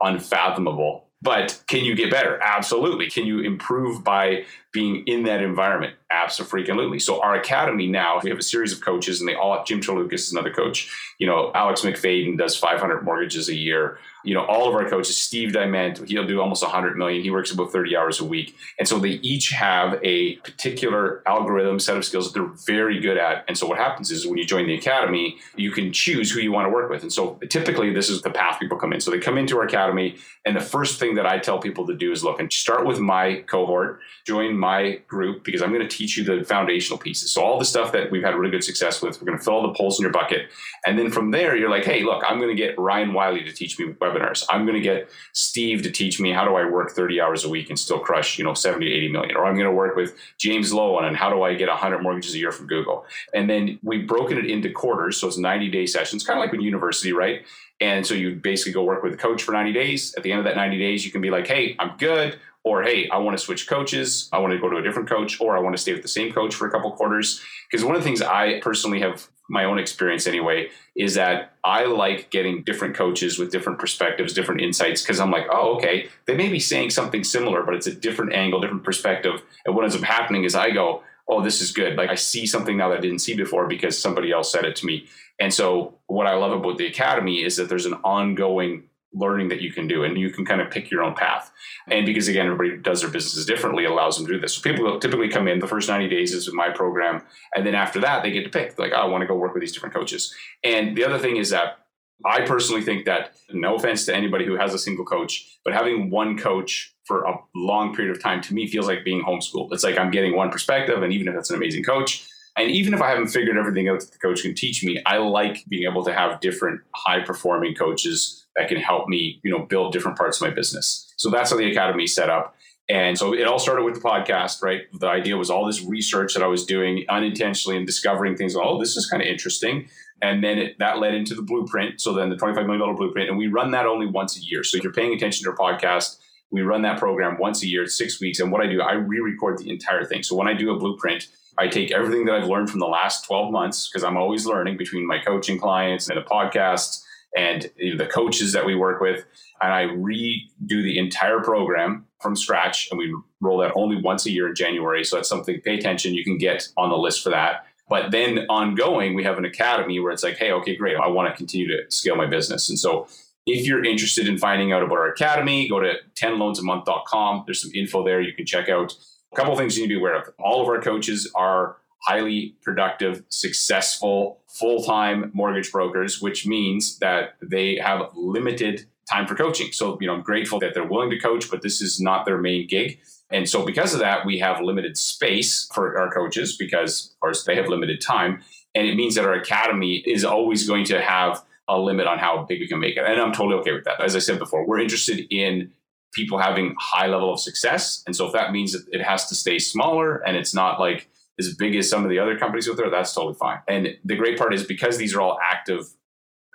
unfathomable 0.00 1.08
but 1.24 1.62
can 1.66 1.84
you 1.84 1.96
get 1.96 2.10
better? 2.10 2.38
Absolutely. 2.42 3.10
Can 3.10 3.26
you 3.26 3.40
improve 3.40 4.04
by 4.04 4.44
being 4.72 5.06
in 5.06 5.24
that 5.24 5.42
environment? 5.42 5.94
Absolutely. 6.10 6.98
So 6.98 7.20
our 7.22 7.34
academy 7.34 7.86
now, 7.86 8.20
we 8.22 8.30
have 8.30 8.38
a 8.38 8.42
series 8.42 8.72
of 8.72 8.80
coaches, 8.80 9.20
and 9.20 9.28
they 9.28 9.34
all. 9.34 9.64
Jim 9.64 9.80
Chalukas 9.80 10.14
is 10.14 10.32
another 10.32 10.52
coach. 10.52 10.90
You 11.18 11.26
know, 11.26 11.50
Alex 11.54 11.80
McFadden 11.80 12.38
does 12.38 12.56
500 12.56 13.02
mortgages 13.02 13.48
a 13.48 13.54
year 13.54 13.98
you 14.24 14.32
know, 14.32 14.44
all 14.46 14.66
of 14.66 14.74
our 14.74 14.88
coaches, 14.88 15.20
Steve 15.20 15.52
Diment, 15.52 16.08
he'll 16.08 16.26
do 16.26 16.40
almost 16.40 16.62
100 16.62 16.96
million. 16.96 17.22
He 17.22 17.30
works 17.30 17.52
about 17.52 17.70
30 17.70 17.94
hours 17.94 18.20
a 18.20 18.24
week. 18.24 18.56
And 18.78 18.88
so 18.88 18.98
they 18.98 19.10
each 19.10 19.50
have 19.50 20.00
a 20.02 20.36
particular 20.36 21.22
algorithm, 21.28 21.78
set 21.78 21.96
of 21.96 22.04
skills 22.06 22.32
that 22.32 22.38
they're 22.38 22.52
very 22.66 23.00
good 23.00 23.18
at. 23.18 23.44
And 23.48 23.56
so 23.56 23.66
what 23.66 23.76
happens 23.76 24.10
is 24.10 24.26
when 24.26 24.38
you 24.38 24.46
join 24.46 24.66
the 24.66 24.74
academy, 24.74 25.36
you 25.56 25.70
can 25.70 25.92
choose 25.92 26.30
who 26.30 26.40
you 26.40 26.52
want 26.52 26.66
to 26.66 26.70
work 26.70 26.90
with. 26.90 27.02
And 27.02 27.12
so 27.12 27.38
typically 27.50 27.92
this 27.92 28.08
is 28.08 28.22
the 28.22 28.30
path 28.30 28.58
people 28.58 28.78
come 28.78 28.94
in. 28.94 29.00
So 29.00 29.10
they 29.10 29.18
come 29.18 29.36
into 29.36 29.58
our 29.58 29.64
academy. 29.64 30.16
And 30.46 30.56
the 30.56 30.62
first 30.62 30.98
thing 30.98 31.14
that 31.16 31.26
I 31.26 31.38
tell 31.38 31.58
people 31.58 31.86
to 31.86 31.94
do 31.94 32.10
is 32.10 32.24
look 32.24 32.40
and 32.40 32.50
start 32.50 32.86
with 32.86 32.98
my 32.98 33.42
cohort, 33.46 34.00
join 34.26 34.56
my 34.56 35.00
group, 35.06 35.44
because 35.44 35.60
I'm 35.60 35.72
going 35.72 35.86
to 35.86 35.96
teach 35.96 36.03
you 36.16 36.24
the 36.24 36.44
foundational 36.44 36.98
pieces. 36.98 37.32
So 37.32 37.42
all 37.42 37.58
the 37.58 37.64
stuff 37.64 37.92
that 37.92 38.10
we've 38.10 38.22
had 38.22 38.34
really 38.34 38.50
good 38.50 38.64
success 38.64 39.02
with, 39.02 39.20
we're 39.20 39.26
going 39.26 39.38
to 39.38 39.44
fill 39.44 39.54
all 39.54 39.62
the 39.66 39.74
poles 39.74 39.98
in 39.98 40.02
your 40.02 40.12
bucket. 40.12 40.50
And 40.86 40.98
then 40.98 41.10
from 41.10 41.30
there, 41.30 41.56
you're 41.56 41.70
like, 41.70 41.84
hey, 41.84 42.02
look, 42.02 42.22
I'm 42.26 42.38
going 42.38 42.54
to 42.54 42.60
get 42.60 42.78
Ryan 42.78 43.12
Wiley 43.12 43.42
to 43.44 43.52
teach 43.52 43.78
me 43.78 43.92
webinars. 43.94 44.44
I'm 44.50 44.66
going 44.66 44.76
to 44.76 44.82
get 44.82 45.10
Steve 45.32 45.82
to 45.82 45.90
teach 45.90 46.20
me 46.20 46.30
how 46.30 46.44
do 46.44 46.54
I 46.54 46.64
work 46.68 46.90
30 46.90 47.20
hours 47.20 47.44
a 47.44 47.48
week 47.48 47.70
and 47.70 47.78
still 47.78 47.98
crush, 47.98 48.38
you 48.38 48.44
know, 48.44 48.54
70 48.54 48.92
80 48.92 49.08
million. 49.08 49.36
Or 49.36 49.46
I'm 49.46 49.54
going 49.54 49.66
to 49.66 49.72
work 49.72 49.96
with 49.96 50.14
James 50.38 50.72
Lowen 50.72 51.02
on 51.02 51.14
how 51.14 51.30
do 51.30 51.42
I 51.42 51.54
get 51.54 51.68
100 51.68 52.02
mortgages 52.02 52.34
a 52.34 52.38
year 52.38 52.52
from 52.52 52.66
Google. 52.66 53.06
And 53.32 53.48
then 53.48 53.78
we've 53.82 54.06
broken 54.06 54.38
it 54.38 54.46
into 54.46 54.70
quarters. 54.70 55.16
So 55.18 55.28
it's 55.28 55.38
90 55.38 55.70
day 55.70 55.86
sessions, 55.86 56.24
kind 56.24 56.38
of 56.38 56.42
like 56.42 56.52
when 56.52 56.60
university, 56.60 57.12
right? 57.12 57.42
And 57.80 58.06
so 58.06 58.14
you 58.14 58.36
basically 58.36 58.72
go 58.72 58.84
work 58.84 59.02
with 59.02 59.14
a 59.14 59.16
coach 59.16 59.42
for 59.42 59.52
90 59.52 59.72
days. 59.72 60.14
At 60.16 60.22
the 60.22 60.32
end 60.32 60.38
of 60.38 60.44
that 60.44 60.56
90 60.56 60.78
days, 60.78 61.04
you 61.04 61.10
can 61.10 61.20
be 61.20 61.30
like, 61.30 61.46
hey, 61.46 61.76
I'm 61.78 61.96
good. 61.98 62.38
Or 62.64 62.82
hey, 62.82 63.08
I 63.10 63.18
want 63.18 63.38
to 63.38 63.44
switch 63.44 63.68
coaches. 63.68 64.28
I 64.32 64.38
want 64.38 64.52
to 64.52 64.58
go 64.58 64.68
to 64.70 64.78
a 64.78 64.82
different 64.82 65.08
coach, 65.08 65.40
or 65.40 65.56
I 65.56 65.60
want 65.60 65.76
to 65.76 65.80
stay 65.80 65.92
with 65.92 66.02
the 66.02 66.08
same 66.08 66.32
coach 66.32 66.54
for 66.54 66.66
a 66.66 66.70
couple 66.70 66.90
quarters. 66.92 67.42
Because 67.70 67.84
one 67.84 67.94
of 67.94 68.02
the 68.02 68.04
things 68.04 68.22
I 68.22 68.60
personally 68.60 69.00
have 69.00 69.28
my 69.48 69.64
own 69.64 69.78
experience 69.78 70.26
anyway, 70.26 70.70
is 70.96 71.14
that 71.14 71.52
I 71.62 71.84
like 71.84 72.30
getting 72.30 72.62
different 72.62 72.94
coaches 72.94 73.38
with 73.38 73.52
different 73.52 73.78
perspectives, 73.78 74.32
different 74.32 74.62
insights, 74.62 75.02
because 75.02 75.20
I'm 75.20 75.30
like, 75.30 75.46
oh, 75.50 75.76
okay, 75.76 76.08
they 76.26 76.34
may 76.34 76.48
be 76.48 76.60
saying 76.60 76.90
something 76.90 77.24
similar, 77.24 77.62
but 77.62 77.74
it's 77.74 77.86
a 77.86 77.94
different 77.94 78.32
angle, 78.32 78.60
different 78.60 78.84
perspective. 78.84 79.42
And 79.66 79.74
what 79.74 79.84
ends 79.84 79.96
up 79.96 80.02
happening 80.02 80.44
is 80.44 80.54
I 80.54 80.70
go, 80.70 81.02
oh, 81.28 81.42
this 81.42 81.60
is 81.60 81.72
good. 81.72 81.96
Like 81.96 82.10
I 82.10 82.14
see 82.14 82.46
something 82.46 82.76
now 82.76 82.88
that 82.88 82.98
I 82.98 83.00
didn't 83.00 83.18
see 83.18 83.34
before 83.34 83.66
because 83.66 83.98
somebody 83.98 84.32
else 84.32 84.50
said 84.50 84.64
it 84.64 84.76
to 84.76 84.86
me. 84.86 85.06
And 85.38 85.52
so 85.52 85.94
what 86.06 86.26
I 86.26 86.34
love 86.34 86.52
about 86.52 86.78
the 86.78 86.86
academy 86.86 87.42
is 87.42 87.56
that 87.56 87.68
there's 87.68 87.86
an 87.86 87.94
ongoing 88.04 88.84
learning 89.14 89.48
that 89.48 89.60
you 89.60 89.72
can 89.72 89.86
do 89.86 90.04
and 90.04 90.18
you 90.18 90.30
can 90.30 90.44
kind 90.44 90.60
of 90.60 90.70
pick 90.70 90.90
your 90.90 91.02
own 91.02 91.14
path. 91.14 91.50
And 91.88 92.04
because 92.04 92.28
again 92.28 92.46
everybody 92.46 92.76
does 92.76 93.00
their 93.00 93.10
businesses 93.10 93.46
differently 93.46 93.84
allows 93.84 94.16
them 94.16 94.26
to 94.26 94.32
do 94.34 94.40
this. 94.40 94.54
So 94.54 94.62
people 94.62 94.98
typically 94.98 95.28
come 95.28 95.48
in 95.48 95.60
the 95.60 95.68
first 95.68 95.88
90 95.88 96.08
days 96.08 96.32
is 96.32 96.52
my 96.52 96.70
program 96.70 97.22
and 97.54 97.66
then 97.66 97.74
after 97.74 98.00
that 98.00 98.22
they 98.22 98.30
get 98.30 98.44
to 98.44 98.50
pick 98.50 98.78
like 98.78 98.92
oh, 98.94 99.02
i 99.02 99.04
want 99.04 99.22
to 99.22 99.26
go 99.26 99.34
work 99.34 99.54
with 99.54 99.60
these 99.60 99.72
different 99.72 99.94
coaches. 99.94 100.34
And 100.62 100.96
the 100.96 101.04
other 101.04 101.18
thing 101.18 101.36
is 101.36 101.50
that 101.50 101.78
i 102.24 102.40
personally 102.42 102.82
think 102.82 103.04
that 103.04 103.34
no 103.50 103.76
offense 103.76 104.04
to 104.06 104.14
anybody 104.14 104.44
who 104.44 104.56
has 104.56 104.74
a 104.74 104.78
single 104.78 105.04
coach 105.04 105.58
but 105.64 105.72
having 105.72 106.10
one 106.10 106.36
coach 106.38 106.94
for 107.04 107.24
a 107.24 107.34
long 107.54 107.94
period 107.94 108.14
of 108.14 108.22
time 108.22 108.40
to 108.40 108.54
me 108.54 108.66
feels 108.66 108.86
like 108.86 109.04
being 109.04 109.22
homeschooled. 109.22 109.72
It's 109.72 109.84
like 109.84 109.98
i'm 109.98 110.10
getting 110.10 110.36
one 110.36 110.50
perspective 110.50 111.02
and 111.02 111.12
even 111.12 111.28
if 111.28 111.34
that's 111.34 111.50
an 111.50 111.56
amazing 111.56 111.84
coach 111.84 112.26
and 112.56 112.70
even 112.70 112.94
if 112.94 113.02
I 113.02 113.10
haven't 113.10 113.28
figured 113.28 113.56
everything 113.56 113.88
out 113.88 114.00
that 114.00 114.12
the 114.12 114.18
coach 114.18 114.42
can 114.42 114.54
teach 114.54 114.84
me, 114.84 115.02
I 115.06 115.18
like 115.18 115.64
being 115.68 115.90
able 115.90 116.04
to 116.04 116.12
have 116.12 116.40
different 116.40 116.82
high 116.94 117.20
performing 117.20 117.74
coaches 117.74 118.43
that 118.56 118.68
can 118.68 118.78
help 118.78 119.08
me, 119.08 119.40
you 119.42 119.50
know, 119.50 119.64
build 119.64 119.92
different 119.92 120.16
parts 120.16 120.40
of 120.40 120.48
my 120.48 120.54
business. 120.54 121.12
So 121.16 121.30
that's 121.30 121.50
how 121.50 121.56
the 121.56 121.70
academy 121.70 122.06
set 122.06 122.30
up. 122.30 122.56
And 122.88 123.16
so 123.16 123.32
it 123.32 123.46
all 123.46 123.58
started 123.58 123.84
with 123.84 123.94
the 123.94 124.00
podcast, 124.00 124.62
right? 124.62 124.82
The 125.00 125.08
idea 125.08 125.36
was 125.36 125.50
all 125.50 125.64
this 125.66 125.82
research 125.82 126.34
that 126.34 126.42
I 126.42 126.46
was 126.46 126.66
doing 126.66 127.04
unintentionally 127.08 127.78
and 127.78 127.86
discovering 127.86 128.36
things. 128.36 128.54
Oh, 128.54 128.78
this 128.78 128.96
is 128.96 129.08
kind 129.08 129.22
of 129.22 129.28
interesting. 129.28 129.88
And 130.20 130.44
then 130.44 130.58
it, 130.58 130.78
that 130.78 130.98
led 130.98 131.14
into 131.14 131.34
the 131.34 131.42
blueprint. 131.42 132.00
So 132.00 132.12
then 132.12 132.28
the 132.28 132.36
$25 132.36 132.66
million 132.66 132.94
blueprint. 132.94 133.30
And 133.30 133.38
we 133.38 133.46
run 133.46 133.70
that 133.70 133.86
only 133.86 134.06
once 134.06 134.36
a 134.36 134.40
year. 134.40 134.62
So 134.62 134.76
if 134.76 134.84
you're 134.84 134.92
paying 134.92 135.14
attention 135.14 135.44
to 135.44 135.50
our 135.50 135.56
podcast, 135.56 136.18
we 136.50 136.60
run 136.60 136.82
that 136.82 136.98
program 136.98 137.38
once 137.38 137.62
a 137.62 137.66
year, 137.66 137.86
six 137.86 138.20
weeks. 138.20 138.38
And 138.38 138.52
what 138.52 138.60
I 138.60 138.66
do, 138.66 138.82
I 138.82 138.92
re 138.92 139.18
record 139.18 139.58
the 139.58 139.70
entire 139.70 140.04
thing. 140.04 140.22
So 140.22 140.36
when 140.36 140.46
I 140.46 140.52
do 140.52 140.70
a 140.70 140.78
blueprint, 140.78 141.26
I 141.56 141.68
take 141.68 141.90
everything 141.90 142.26
that 142.26 142.34
I've 142.34 142.48
learned 142.48 142.68
from 142.68 142.80
the 142.80 142.86
last 142.86 143.24
12 143.24 143.50
months, 143.50 143.88
because 143.88 144.04
I'm 144.04 144.16
always 144.16 144.44
learning 144.44 144.76
between 144.76 145.06
my 145.06 145.18
coaching 145.18 145.58
clients 145.58 146.08
and 146.08 146.18
the 146.18 146.22
podcasts 146.22 147.03
and 147.36 147.70
the 147.78 148.06
coaches 148.06 148.52
that 148.52 148.64
we 148.64 148.74
work 148.74 149.00
with. 149.00 149.24
And 149.60 149.72
I 149.72 149.86
redo 149.86 150.82
the 150.82 150.98
entire 150.98 151.40
program 151.40 152.06
from 152.20 152.36
scratch. 152.36 152.88
And 152.90 152.98
we 152.98 153.14
roll 153.40 153.58
that 153.58 153.72
only 153.74 154.00
once 154.00 154.26
a 154.26 154.30
year 154.30 154.48
in 154.48 154.54
January. 154.54 155.04
So 155.04 155.16
that's 155.16 155.28
something, 155.28 155.60
pay 155.60 155.78
attention. 155.78 156.14
You 156.14 156.24
can 156.24 156.38
get 156.38 156.68
on 156.76 156.90
the 156.90 156.96
list 156.96 157.22
for 157.22 157.30
that. 157.30 157.66
But 157.88 158.12
then 158.12 158.46
ongoing, 158.48 159.14
we 159.14 159.24
have 159.24 159.36
an 159.36 159.44
academy 159.44 160.00
where 160.00 160.12
it's 160.12 160.22
like, 160.22 160.38
hey, 160.38 160.52
okay, 160.52 160.74
great. 160.74 160.96
I 160.96 161.08
want 161.08 161.30
to 161.30 161.36
continue 161.36 161.66
to 161.68 161.90
scale 161.90 162.16
my 162.16 162.26
business. 162.26 162.68
And 162.68 162.78
so 162.78 163.08
if 163.46 163.66
you're 163.66 163.84
interested 163.84 164.26
in 164.26 164.38
finding 164.38 164.72
out 164.72 164.82
about 164.82 164.98
our 164.98 165.08
academy, 165.08 165.68
go 165.68 165.80
to 165.80 165.94
10loansamonth.com. 166.14 167.44
There's 167.46 167.60
some 167.60 167.72
info 167.74 168.02
there 168.04 168.20
you 168.20 168.32
can 168.32 168.46
check 168.46 168.68
out. 168.68 168.94
A 169.32 169.36
couple 169.36 169.54
things 169.56 169.76
you 169.76 169.82
need 169.82 169.92
to 169.92 169.96
be 169.96 170.00
aware 170.00 170.16
of. 170.16 170.28
All 170.38 170.62
of 170.62 170.68
our 170.68 170.80
coaches 170.80 171.30
are 171.34 171.76
highly 172.04 172.54
productive, 172.62 173.22
successful, 173.28 174.40
full 174.48 174.82
time 174.82 175.30
mortgage 175.34 175.72
brokers, 175.72 176.20
which 176.20 176.46
means 176.46 176.98
that 176.98 177.34
they 177.42 177.76
have 177.76 178.10
limited 178.14 178.86
time 179.10 179.26
for 179.26 179.34
coaching. 179.34 179.72
So, 179.72 179.98
you 180.00 180.06
know, 180.06 180.14
I'm 180.14 180.22
grateful 180.22 180.58
that 180.60 180.74
they're 180.74 180.86
willing 180.86 181.10
to 181.10 181.18
coach, 181.18 181.50
but 181.50 181.62
this 181.62 181.80
is 181.80 182.00
not 182.00 182.24
their 182.24 182.38
main 182.38 182.66
gig. 182.66 183.00
And 183.30 183.48
so, 183.48 183.64
because 183.64 183.94
of 183.94 184.00
that, 184.00 184.26
we 184.26 184.38
have 184.38 184.60
limited 184.60 184.96
space 184.96 185.68
for 185.72 185.98
our 185.98 186.10
coaches 186.12 186.56
because, 186.56 187.10
of 187.12 187.20
course, 187.20 187.44
they 187.44 187.56
have 187.56 187.68
limited 187.68 188.00
time. 188.00 188.42
And 188.74 188.86
it 188.86 188.96
means 188.96 189.14
that 189.14 189.24
our 189.24 189.34
academy 189.34 190.02
is 190.06 190.24
always 190.24 190.66
going 190.66 190.84
to 190.86 191.00
have 191.00 191.42
a 191.68 191.78
limit 191.78 192.06
on 192.06 192.18
how 192.18 192.44
big 192.44 192.60
we 192.60 192.68
can 192.68 192.80
make 192.80 192.96
it. 192.96 193.04
And 193.04 193.20
I'm 193.20 193.32
totally 193.32 193.54
okay 193.60 193.72
with 193.72 193.84
that. 193.84 194.00
As 194.00 194.14
I 194.14 194.18
said 194.18 194.38
before, 194.38 194.66
we're 194.66 194.80
interested 194.80 195.26
in 195.30 195.72
people 196.12 196.38
having 196.38 196.74
high 196.78 197.06
level 197.06 197.32
of 197.32 197.40
success. 197.40 198.02
And 198.06 198.14
so 198.14 198.26
if 198.26 198.32
that 198.34 198.52
means 198.52 198.72
that 198.72 198.84
it 198.92 199.02
has 199.02 199.28
to 199.28 199.34
stay 199.34 199.58
smaller 199.58 200.16
and 200.16 200.36
it's 200.36 200.54
not 200.54 200.78
like 200.78 201.08
as 201.38 201.54
big 201.54 201.74
as 201.76 201.88
some 201.88 202.04
of 202.04 202.10
the 202.10 202.18
other 202.18 202.38
companies 202.38 202.68
out 202.68 202.76
there, 202.76 202.90
that's 202.90 203.14
totally 203.14 203.34
fine. 203.34 203.58
And 203.68 203.88
the 204.04 204.16
great 204.16 204.38
part 204.38 204.54
is 204.54 204.64
because 204.64 204.98
these 204.98 205.14
are 205.14 205.20
all 205.20 205.38
active 205.42 205.86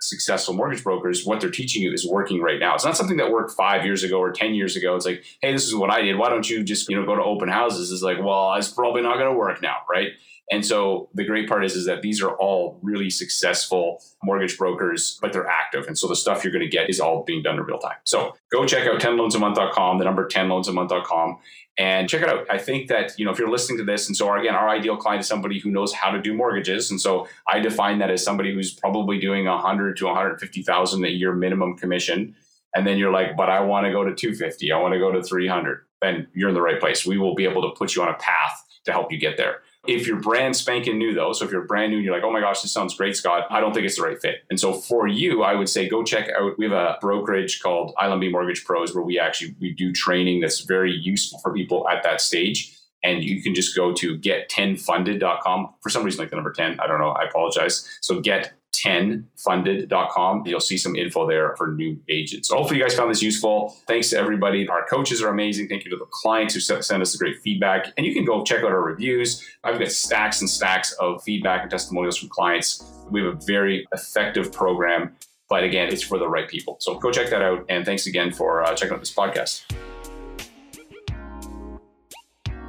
successful 0.00 0.54
mortgage 0.54 0.82
brokers, 0.82 1.24
what 1.24 1.40
they're 1.40 1.50
teaching 1.50 1.82
you 1.82 1.92
is 1.92 2.06
working 2.06 2.40
right 2.40 2.58
now. 2.58 2.74
It's 2.74 2.84
not 2.84 2.96
something 2.96 3.18
that 3.18 3.30
worked 3.30 3.52
five 3.52 3.84
years 3.84 4.02
ago 4.02 4.18
or 4.18 4.32
10 4.32 4.54
years 4.54 4.76
ago. 4.76 4.96
It's 4.96 5.04
like, 5.04 5.24
hey, 5.42 5.52
this 5.52 5.66
is 5.66 5.74
what 5.74 5.90
I 5.90 6.00
did. 6.00 6.16
Why 6.16 6.30
don't 6.30 6.48
you 6.48 6.64
just, 6.64 6.88
you 6.88 6.96
know, 6.96 7.04
go 7.04 7.14
to 7.14 7.22
open 7.22 7.48
houses? 7.48 7.92
It's 7.92 8.02
like, 8.02 8.18
well, 8.22 8.54
it's 8.54 8.68
probably 8.68 9.02
not 9.02 9.18
going 9.18 9.30
to 9.30 9.36
work 9.36 9.60
now, 9.62 9.76
right? 9.90 10.12
And 10.52 10.66
so 10.66 11.08
the 11.14 11.24
great 11.24 11.48
part 11.48 11.64
is, 11.64 11.76
is 11.76 11.86
that 11.86 12.02
these 12.02 12.20
are 12.20 12.32
all 12.32 12.80
really 12.82 13.08
successful 13.08 14.02
mortgage 14.24 14.58
brokers, 14.58 15.16
but 15.22 15.32
they're 15.32 15.46
active. 15.46 15.86
And 15.86 15.96
so 15.96 16.08
the 16.08 16.16
stuff 16.16 16.42
you're 16.42 16.52
going 16.52 16.64
to 16.64 16.70
get 16.70 16.90
is 16.90 16.98
all 16.98 17.22
being 17.22 17.42
done 17.42 17.56
in 17.56 17.62
real 17.62 17.78
time. 17.78 17.98
So 18.02 18.34
go 18.50 18.66
check 18.66 18.86
out 18.88 19.00
10loansamonth.com, 19.00 19.98
the 19.98 20.04
number 20.04 20.26
10loansamonth.com, 20.26 21.38
and 21.80 22.10
check 22.10 22.20
it 22.20 22.28
out. 22.28 22.46
I 22.50 22.58
think 22.58 22.88
that, 22.88 23.18
you 23.18 23.24
know, 23.24 23.30
if 23.30 23.38
you're 23.38 23.48
listening 23.48 23.78
to 23.78 23.84
this, 23.84 24.06
and 24.06 24.14
so 24.14 24.30
again, 24.34 24.54
our 24.54 24.68
ideal 24.68 24.98
client 24.98 25.22
is 25.22 25.26
somebody 25.26 25.58
who 25.58 25.70
knows 25.70 25.94
how 25.94 26.10
to 26.10 26.20
do 26.20 26.34
mortgages. 26.34 26.90
And 26.90 27.00
so 27.00 27.26
I 27.48 27.58
define 27.58 28.00
that 28.00 28.10
as 28.10 28.22
somebody 28.22 28.52
who's 28.52 28.74
probably 28.74 29.18
doing 29.18 29.46
a 29.46 29.52
100 29.52 29.96
to 29.96 30.04
150,000 30.04 31.04
a 31.06 31.08
year 31.08 31.32
minimum 31.32 31.78
commission. 31.78 32.36
And 32.74 32.86
then 32.86 32.98
you're 32.98 33.10
like, 33.10 33.34
but 33.34 33.48
I 33.48 33.60
want 33.60 33.86
to 33.86 33.92
go 33.92 34.04
to 34.04 34.14
250. 34.14 34.70
I 34.70 34.78
want 34.78 34.92
to 34.92 34.98
go 34.98 35.10
to 35.10 35.22
300. 35.22 35.86
Then 36.02 36.28
you're 36.34 36.50
in 36.50 36.54
the 36.54 36.60
right 36.60 36.78
place. 36.78 37.06
We 37.06 37.16
will 37.16 37.34
be 37.34 37.44
able 37.44 37.62
to 37.62 37.70
put 37.74 37.96
you 37.96 38.02
on 38.02 38.08
a 38.08 38.18
path 38.18 38.62
to 38.84 38.92
help 38.92 39.10
you 39.10 39.18
get 39.18 39.38
there. 39.38 39.62
If 39.86 40.06
you're 40.06 40.20
brand 40.20 40.56
spanking 40.56 40.98
new, 40.98 41.14
though, 41.14 41.32
so 41.32 41.44
if 41.44 41.50
you're 41.50 41.62
brand 41.62 41.90
new 41.90 41.96
and 41.96 42.04
you're 42.04 42.14
like, 42.14 42.22
oh 42.22 42.30
my 42.30 42.40
gosh, 42.40 42.60
this 42.60 42.70
sounds 42.70 42.94
great, 42.94 43.16
Scott, 43.16 43.46
I 43.50 43.60
don't 43.60 43.72
think 43.72 43.86
it's 43.86 43.96
the 43.96 44.02
right 44.02 44.20
fit. 44.20 44.44
And 44.50 44.60
so 44.60 44.74
for 44.74 45.08
you, 45.08 45.42
I 45.42 45.54
would 45.54 45.70
say 45.70 45.88
go 45.88 46.04
check 46.04 46.28
out. 46.28 46.58
We 46.58 46.66
have 46.66 46.74
a 46.74 46.98
brokerage 47.00 47.62
called 47.62 47.94
Island 47.98 48.22
ILMB 48.22 48.32
Mortgage 48.32 48.64
Pros 48.64 48.94
where 48.94 49.02
we 49.02 49.18
actually 49.18 49.54
we 49.58 49.72
do 49.72 49.92
training 49.92 50.40
that's 50.40 50.60
very 50.60 50.92
useful 50.92 51.38
for 51.40 51.52
people 51.52 51.88
at 51.88 52.02
that 52.02 52.20
stage. 52.20 52.76
And 53.02 53.24
you 53.24 53.42
can 53.42 53.54
just 53.54 53.74
go 53.74 53.94
to 53.94 54.18
get10funded.com. 54.18 55.74
For 55.80 55.88
some 55.88 56.04
reason, 56.04 56.20
like 56.20 56.28
the 56.28 56.36
number 56.36 56.52
10, 56.52 56.78
I 56.78 56.86
don't 56.86 57.00
know. 57.00 57.12
I 57.12 57.24
apologize. 57.24 57.98
So 58.02 58.20
get 58.20 58.52
10funded.com. 58.84 60.42
You'll 60.46 60.60
see 60.60 60.78
some 60.78 60.96
info 60.96 61.26
there 61.26 61.54
for 61.56 61.68
new 61.68 62.00
agents. 62.08 62.48
So 62.48 62.56
hopefully 62.56 62.78
you 62.78 62.84
guys 62.84 62.94
found 62.94 63.10
this 63.10 63.22
useful. 63.22 63.76
Thanks 63.86 64.10
to 64.10 64.18
everybody. 64.18 64.68
Our 64.68 64.86
coaches 64.86 65.22
are 65.22 65.28
amazing. 65.28 65.68
Thank 65.68 65.84
you 65.84 65.90
to 65.90 65.96
the 65.96 66.06
clients 66.06 66.54
who 66.54 66.60
send 66.60 67.02
us 67.02 67.12
the 67.12 67.18
great 67.18 67.40
feedback. 67.40 67.92
And 67.96 68.06
you 68.06 68.14
can 68.14 68.24
go 68.24 68.44
check 68.44 68.60
out 68.60 68.70
our 68.70 68.82
reviews. 68.82 69.46
I've 69.64 69.78
got 69.78 69.90
stacks 69.90 70.40
and 70.40 70.48
stacks 70.48 70.92
of 70.92 71.22
feedback 71.22 71.62
and 71.62 71.70
testimonials 71.70 72.16
from 72.16 72.28
clients. 72.28 72.84
We 73.10 73.22
have 73.22 73.34
a 73.34 73.40
very 73.46 73.86
effective 73.92 74.52
program. 74.52 75.16
But 75.48 75.64
again, 75.64 75.92
it's 75.92 76.02
for 76.02 76.18
the 76.18 76.28
right 76.28 76.48
people. 76.48 76.76
So 76.80 76.98
go 76.98 77.10
check 77.10 77.28
that 77.30 77.42
out. 77.42 77.64
And 77.68 77.84
thanks 77.84 78.06
again 78.06 78.32
for 78.32 78.62
uh, 78.62 78.74
checking 78.74 78.94
out 78.94 79.00
this 79.00 79.12
podcast. 79.12 79.64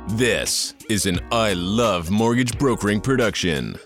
This 0.10 0.74
is 0.90 1.06
an 1.06 1.20
I 1.32 1.54
Love 1.54 2.10
Mortgage 2.10 2.58
Brokering 2.58 3.00
production. 3.00 3.78